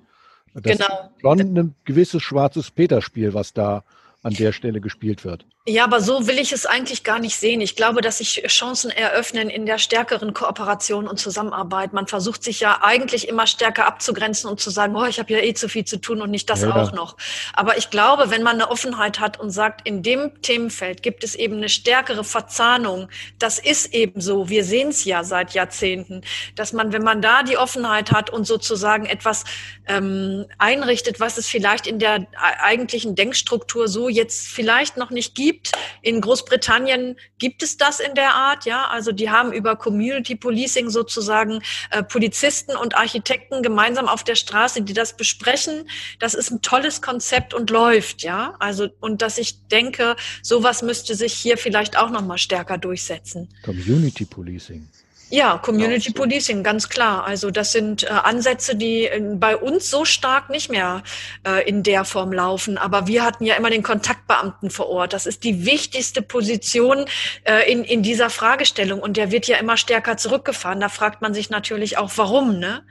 [0.54, 0.86] Das genau.
[0.86, 3.84] ist schon ein gewisses schwarzes Peterspiel, was da
[4.22, 5.46] an der Stelle gespielt wird.
[5.70, 7.60] Ja, aber so will ich es eigentlich gar nicht sehen.
[7.60, 11.92] Ich glaube, dass sich Chancen eröffnen in der stärkeren Kooperation und Zusammenarbeit.
[11.92, 15.40] Man versucht sich ja eigentlich immer stärker abzugrenzen und zu sagen, oh, ich habe ja
[15.40, 16.74] eh zu viel zu tun und nicht das ja.
[16.74, 17.18] auch noch.
[17.52, 21.36] Aber ich glaube, wenn man eine Offenheit hat und sagt, in dem Themenfeld gibt es
[21.36, 24.48] eben eine stärkere Verzahnung, das ist eben so.
[24.48, 26.22] Wir sehen es ja seit Jahrzehnten,
[26.56, 29.44] dass man, wenn man da die Offenheit hat und sozusagen etwas
[29.86, 32.26] ähm, einrichtet, was es vielleicht in der
[32.62, 35.72] eigentlichen Denkstruktur so jetzt vielleicht noch nicht gibt, gibt.
[36.02, 38.88] In Großbritannien gibt es das in der Art, ja.
[38.88, 44.82] Also die haben über Community Policing sozusagen äh, Polizisten und Architekten gemeinsam auf der Straße,
[44.82, 45.90] die das besprechen.
[46.20, 48.56] Das ist ein tolles Konzept und läuft, ja.
[48.60, 53.50] Also und dass ich denke, sowas müsste sich hier vielleicht auch noch mal stärker durchsetzen.
[53.64, 54.88] Community Policing.
[55.30, 56.24] Ja, Community genau.
[56.24, 57.26] Policing, ganz klar.
[57.26, 61.04] Also das sind äh, Ansätze, die äh, bei uns so stark nicht mehr
[61.46, 62.78] äh, in der Form laufen.
[62.78, 65.12] Aber wir hatten ja immer den Kontaktbeamten vor Ort.
[65.12, 67.06] Das ist die wichtigste Position
[67.44, 69.02] äh, in, in dieser Fragestellung.
[69.02, 70.80] Und der wird ja immer stärker zurückgefahren.
[70.80, 72.58] Da fragt man sich natürlich auch, warum.
[72.60, 72.84] Ne?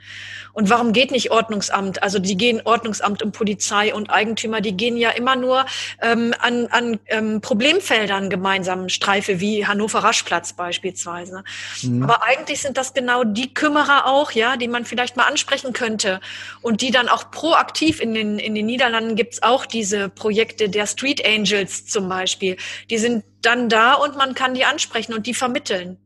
[0.57, 2.01] Und warum geht nicht Ordnungsamt?
[2.01, 5.67] Also die gehen Ordnungsamt und Polizei und Eigentümer, die gehen ja immer nur
[6.01, 11.43] ähm, an, an ähm, Problemfeldern gemeinsam Streife, wie Hannover Raschplatz beispielsweise.
[11.83, 12.01] Mhm.
[12.01, 16.19] Aber eigentlich sind das genau die Kümmerer auch, ja, die man vielleicht mal ansprechen könnte
[16.61, 20.87] und die dann auch proaktiv in den, in den Niederlanden gibt's auch diese Projekte der
[20.87, 22.57] Street Angels zum Beispiel.
[22.89, 25.97] Die sind dann da und man kann die ansprechen und die vermitteln.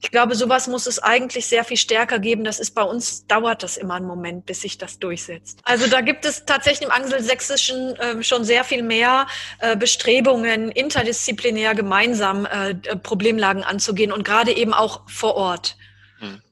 [0.00, 2.44] Ich glaube, sowas muss es eigentlich sehr viel stärker geben.
[2.44, 5.60] Das ist bei uns, dauert das immer einen Moment, bis sich das durchsetzt.
[5.64, 9.26] Also da gibt es tatsächlich im Angelsächsischen äh, schon sehr viel mehr
[9.58, 15.76] äh, Bestrebungen, interdisziplinär gemeinsam äh, Problemlagen anzugehen und gerade eben auch vor Ort.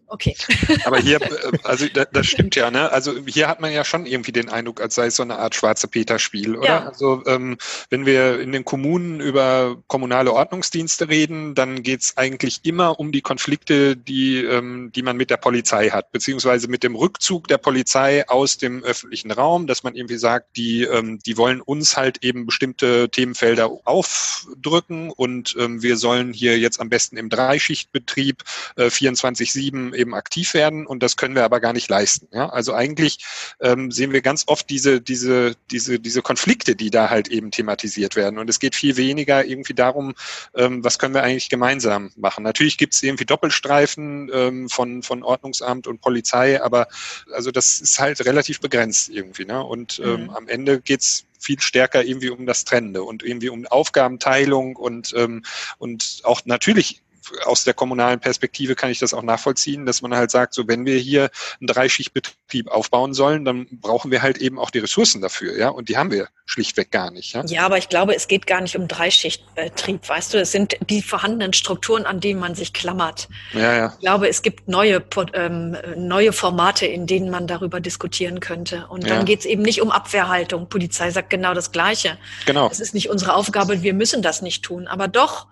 [0.08, 0.36] Okay.
[0.84, 2.90] Aber hier, äh, also das stimmt ja, ne?
[2.92, 5.54] Also hier hat man ja schon irgendwie den Eindruck, als sei es so eine Art
[5.54, 6.66] schwarze Peter-Spiel, oder?
[6.66, 6.86] Ja.
[6.86, 7.58] Also ähm,
[7.90, 13.10] wenn wir in den Kommunen über kommunale Ordnungsdienste reden, dann geht es eigentlich immer um
[13.10, 17.58] die Konflikte, die, ähm, die man mit der Polizei hat, beziehungsweise mit dem Rückzug der
[17.58, 22.22] Polizei aus dem öffentlichen Raum, dass man irgendwie sagt, die, ähm, die wollen uns halt
[22.22, 28.44] eben bestimmte Themenfelder aufdrücken und ähm, wir sollen hier jetzt am besten im Dreischichtbetrieb
[28.76, 32.28] äh, 24-7 eben aktiv werden und das können wir aber gar nicht leisten.
[32.32, 32.48] Ja?
[32.48, 33.18] Also eigentlich
[33.60, 38.16] ähm, sehen wir ganz oft diese, diese, diese, diese Konflikte, die da halt eben thematisiert
[38.16, 38.38] werden.
[38.38, 40.14] Und es geht viel weniger irgendwie darum,
[40.54, 42.44] ähm, was können wir eigentlich gemeinsam machen.
[42.44, 46.88] Natürlich gibt es irgendwie Doppelstreifen ähm, von, von Ordnungsamt und Polizei, aber
[47.32, 49.44] also das ist halt relativ begrenzt irgendwie.
[49.44, 49.62] Ne?
[49.62, 50.30] Und ähm, mhm.
[50.30, 55.44] am Ende geht's viel stärker irgendwie um das Trennende und irgendwie um Aufgabenteilung und, ähm,
[55.78, 57.02] und auch natürlich
[57.44, 60.86] aus der kommunalen Perspektive kann ich das auch nachvollziehen, dass man halt sagt, so wenn
[60.86, 65.56] wir hier einen Dreischichtbetrieb aufbauen sollen, dann brauchen wir halt eben auch die Ressourcen dafür,
[65.56, 67.34] ja, und die haben wir schlichtweg gar nicht.
[67.34, 70.76] Ja, ja aber ich glaube, es geht gar nicht um Dreischichtbetrieb, weißt du, es sind
[70.88, 73.28] die vorhandenen Strukturen, an denen man sich klammert.
[73.52, 73.92] Ja, ja.
[73.94, 75.02] Ich glaube, es gibt neue,
[75.34, 78.86] ähm, neue Formate, in denen man darüber diskutieren könnte.
[78.88, 79.24] Und dann ja.
[79.24, 80.68] geht es eben nicht um Abwehrhaltung.
[80.68, 82.18] Polizei sagt genau das Gleiche.
[82.46, 82.68] Genau.
[82.70, 84.86] Es ist nicht unsere Aufgabe, wir müssen das nicht tun.
[84.86, 85.46] Aber doch,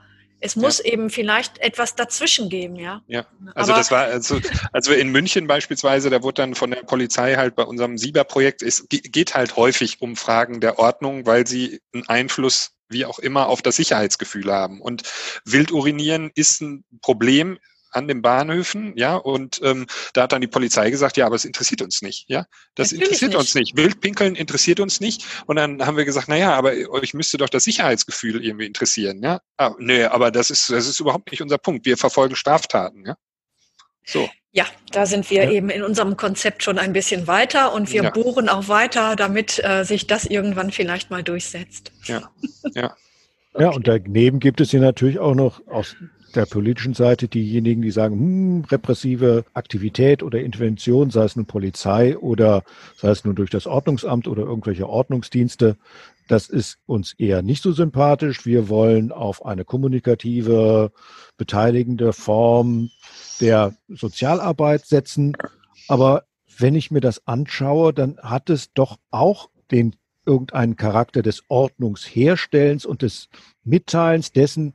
[0.44, 0.92] es muss ja.
[0.92, 3.00] eben vielleicht etwas dazwischen geben, ja.
[3.06, 3.24] Ja,
[3.54, 4.40] also Aber das war, also,
[4.72, 8.86] also in München beispielsweise, da wurde dann von der Polizei halt bei unserem Sieber-Projekt, es
[8.90, 13.62] geht halt häufig um Fragen der Ordnung, weil sie einen Einfluss wie auch immer auf
[13.62, 14.82] das Sicherheitsgefühl haben.
[14.82, 15.02] Und
[15.46, 17.58] Wildurinieren ist ein Problem,
[17.94, 21.44] an den Bahnhöfen, ja, und ähm, da hat dann die Polizei gesagt, ja, aber es
[21.44, 23.40] interessiert uns nicht, ja, das Natürlich interessiert nicht.
[23.40, 23.76] uns nicht.
[23.76, 25.24] Wildpinkeln interessiert uns nicht.
[25.46, 29.22] Und dann haben wir gesagt, na ja, aber euch müsste doch das Sicherheitsgefühl irgendwie interessieren,
[29.22, 29.40] ja.
[29.56, 31.86] Ah, nee, aber das ist das ist überhaupt nicht unser Punkt.
[31.86, 33.16] Wir verfolgen Straftaten, ja.
[34.04, 34.28] So.
[34.52, 35.50] Ja, da sind wir ja.
[35.50, 38.10] eben in unserem Konzept schon ein bisschen weiter und wir ja.
[38.10, 41.90] bohren auch weiter, damit äh, sich das irgendwann vielleicht mal durchsetzt.
[42.04, 42.30] Ja,
[42.74, 42.94] ja.
[43.52, 43.62] Okay.
[43.64, 45.96] Ja, und daneben gibt es hier natürlich auch noch aus
[46.34, 52.16] der politischen Seite diejenigen, die sagen, hm, repressive Aktivität oder Intervention, sei es nun Polizei
[52.18, 52.64] oder
[52.96, 55.76] sei es nun durch das Ordnungsamt oder irgendwelche Ordnungsdienste,
[56.28, 58.46] das ist uns eher nicht so sympathisch.
[58.46, 60.90] Wir wollen auf eine kommunikative,
[61.36, 62.90] beteiligende Form
[63.40, 65.36] der Sozialarbeit setzen.
[65.88, 66.24] Aber
[66.58, 72.86] wenn ich mir das anschaue, dann hat es doch auch den irgendeinen Charakter des Ordnungsherstellens
[72.86, 73.28] und des
[73.64, 74.74] Mitteilens dessen,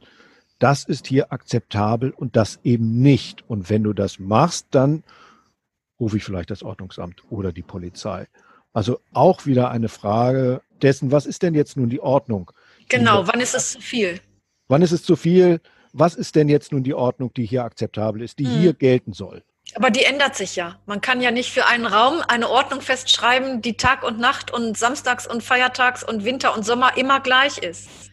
[0.59, 3.49] das ist hier akzeptabel und das eben nicht.
[3.49, 5.03] Und wenn du das machst, dann
[5.99, 8.27] rufe ich vielleicht das Ordnungsamt oder die Polizei.
[8.73, 12.51] Also auch wieder eine Frage dessen, was ist denn jetzt nun die Ordnung?
[12.89, 14.19] Genau, wann ist es zu viel?
[14.67, 15.61] Wann ist es zu viel?
[15.91, 18.59] Was ist denn jetzt nun die Ordnung, die hier akzeptabel ist, die hm.
[18.59, 19.43] hier gelten soll?
[19.75, 20.79] Aber die ändert sich ja.
[20.85, 24.77] Man kann ja nicht für einen Raum eine Ordnung festschreiben, die Tag und Nacht und
[24.77, 28.08] Samstags und Feiertags und Winter und Sommer immer gleich ist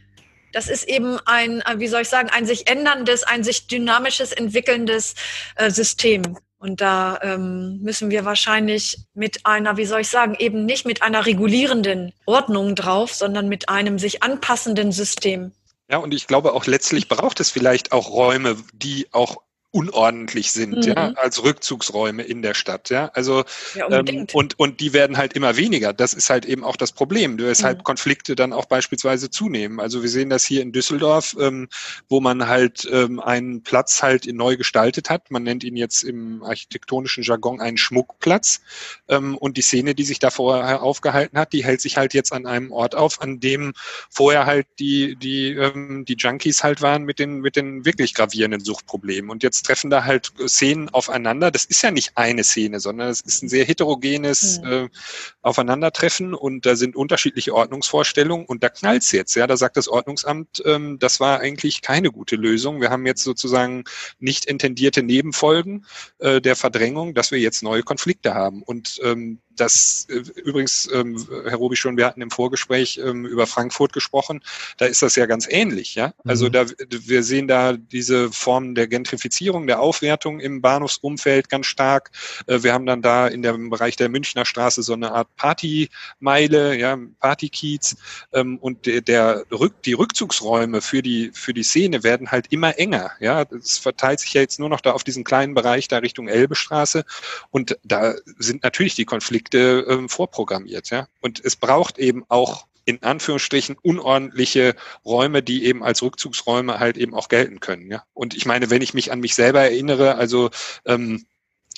[0.57, 4.33] das ist eben ein, äh, wie soll ich sagen, ein sich änderndes, ein sich dynamisches,
[4.33, 5.15] entwickelndes
[5.57, 6.39] äh, System.
[6.59, 11.03] Und da ähm, müssen wir wahrscheinlich mit einer, wie soll ich sagen, eben nicht mit
[11.03, 15.53] einer regulierenden Ordnung drauf, sondern mit einem sich anpassenden System.
[15.91, 19.43] Ja, und ich glaube auch letztlich braucht es vielleicht auch Räume, die auch
[19.77, 20.83] unordentlich sind, mhm.
[20.83, 23.11] ja, als Rückzugsräume in der Stadt, ja.
[23.13, 25.93] Also ja, ähm, und und die werden halt immer weniger.
[25.93, 27.85] Das ist halt eben auch das Problem, weshalb mhm.
[27.85, 29.79] Konflikte dann auch beispielsweise zunehmen.
[29.79, 31.69] Also wir sehen das hier in Düsseldorf, ähm,
[32.09, 35.31] wo man halt ähm, einen Platz halt neu gestaltet hat.
[35.31, 38.63] Man nennt ihn jetzt im architektonischen Jargon einen Schmuckplatz.
[39.09, 42.33] Ähm, und die Szene, die sich da vorher aufgehalten hat, die hält sich halt jetzt
[42.33, 43.75] an einem Ort auf, an dem
[44.09, 48.65] vorher halt die die ähm, die Junkies halt waren mit den mit den wirklich gravierenden
[48.65, 49.31] Suchtproblemen.
[49.31, 51.51] Und jetzt treffen da halt Szenen aufeinander.
[51.51, 54.67] Das ist ja nicht eine Szene, sondern es ist ein sehr heterogenes mhm.
[54.67, 54.89] äh,
[55.43, 59.35] Aufeinandertreffen und da sind unterschiedliche Ordnungsvorstellungen und da knallt's jetzt.
[59.35, 62.81] Ja, da sagt das Ordnungsamt, ähm, das war eigentlich keine gute Lösung.
[62.81, 63.85] Wir haben jetzt sozusagen
[64.19, 65.85] nicht intendierte Nebenfolgen
[66.19, 68.63] äh, der Verdrängung, dass wir jetzt neue Konflikte haben.
[68.63, 73.47] Und ähm, das äh, übrigens, ähm, Herr Robi schon, wir hatten im Vorgespräch ähm, über
[73.47, 74.43] Frankfurt gesprochen,
[74.79, 76.13] da ist das ja ganz ähnlich, ja.
[76.25, 76.53] Also mhm.
[76.53, 82.11] da wir sehen da diese Formen der Gentrifizierung, der Aufwertung im Bahnhofsumfeld ganz stark.
[82.47, 86.77] Äh, wir haben dann da in dem Bereich der Münchner Straße so eine Art Partymeile,
[86.77, 87.97] ja, Partykiez
[88.33, 92.79] ähm, und der, der Rück, die Rückzugsräume für die für die Szene werden halt immer
[92.79, 93.45] enger, ja.
[93.51, 97.05] Es verteilt sich ja jetzt nur noch da auf diesen kleinen Bereich da Richtung Elbestraße
[97.51, 100.91] und da sind natürlich die Konflikte Konflikte ähm, vorprogrammiert.
[100.91, 101.07] Ja?
[101.21, 107.15] Und es braucht eben auch in Anführungsstrichen unordentliche Räume, die eben als Rückzugsräume halt eben
[107.15, 107.91] auch gelten können.
[107.91, 108.05] Ja?
[108.15, 110.51] Und ich meine, wenn ich mich an mich selber erinnere, also
[110.85, 111.27] ähm,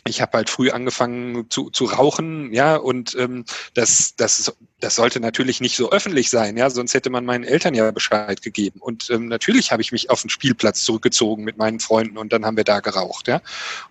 [0.09, 3.45] ich habe halt früh angefangen zu, zu rauchen, ja, und ähm,
[3.75, 7.75] das, das, das sollte natürlich nicht so öffentlich sein, ja, sonst hätte man meinen Eltern
[7.75, 8.81] ja Bescheid gegeben.
[8.81, 12.45] Und ähm, natürlich habe ich mich auf den Spielplatz zurückgezogen mit meinen Freunden und dann
[12.45, 13.41] haben wir da geraucht, ja.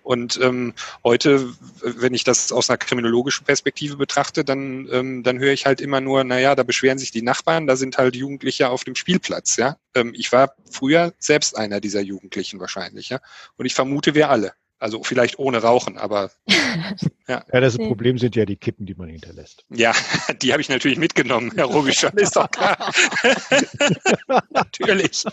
[0.02, 1.52] Und ähm, heute,
[1.82, 6.00] wenn ich das aus einer kriminologischen Perspektive betrachte, dann, ähm, dann höre ich halt immer
[6.00, 9.76] nur, naja, da beschweren sich die Nachbarn, da sind halt Jugendliche auf dem Spielplatz, ja.
[9.94, 13.20] Ähm, ich war früher selbst einer dieser Jugendlichen wahrscheinlich, ja.
[13.56, 14.52] Und ich vermute, wir alle.
[14.80, 16.30] Also vielleicht ohne Rauchen, aber
[17.28, 17.44] ja.
[17.52, 19.64] Ja, das Problem sind ja die Kippen, die man hinterlässt.
[19.70, 19.92] Ja,
[20.42, 22.92] die habe ich natürlich mitgenommen, Herr Robischon, ist doch klar.
[24.50, 25.24] natürlich.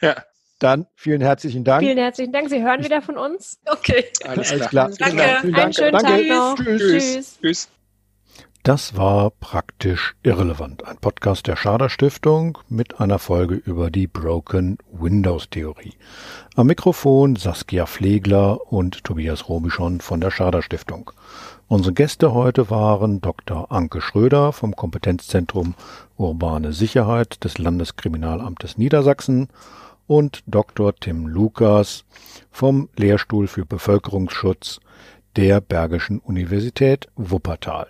[0.00, 0.24] Ja.
[0.58, 1.82] Dann vielen herzlichen Dank.
[1.82, 2.48] Vielen herzlichen Dank.
[2.48, 3.60] Sie hören wieder von uns.
[3.66, 4.06] Okay.
[4.24, 4.90] Alles, Alles klar.
[4.90, 5.10] klar.
[5.10, 5.54] Danke.
[5.54, 6.28] Einen schönen Danke.
[6.28, 6.56] Tag noch.
[6.56, 6.80] Tschüss.
[6.80, 7.38] Tschüss.
[7.42, 7.68] Tschüss.
[8.66, 10.84] Das war praktisch irrelevant.
[10.84, 15.94] Ein Podcast der Schader Stiftung mit einer Folge über die Broken Windows Theorie.
[16.56, 21.12] Am Mikrofon Saskia Flegler und Tobias Robischon von der Schader Stiftung.
[21.68, 23.70] Unsere Gäste heute waren Dr.
[23.70, 25.76] Anke Schröder vom Kompetenzzentrum
[26.16, 29.46] Urbane Sicherheit des Landeskriminalamtes Niedersachsen
[30.08, 30.92] und Dr.
[30.92, 32.04] Tim Lukas
[32.50, 34.80] vom Lehrstuhl für Bevölkerungsschutz
[35.36, 37.86] der Bergischen Universität Wuppertal.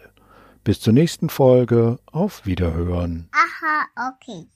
[0.67, 2.01] Bis zur nächsten Folge.
[2.07, 3.29] Auf Wiederhören.
[3.31, 4.49] Aha, okay.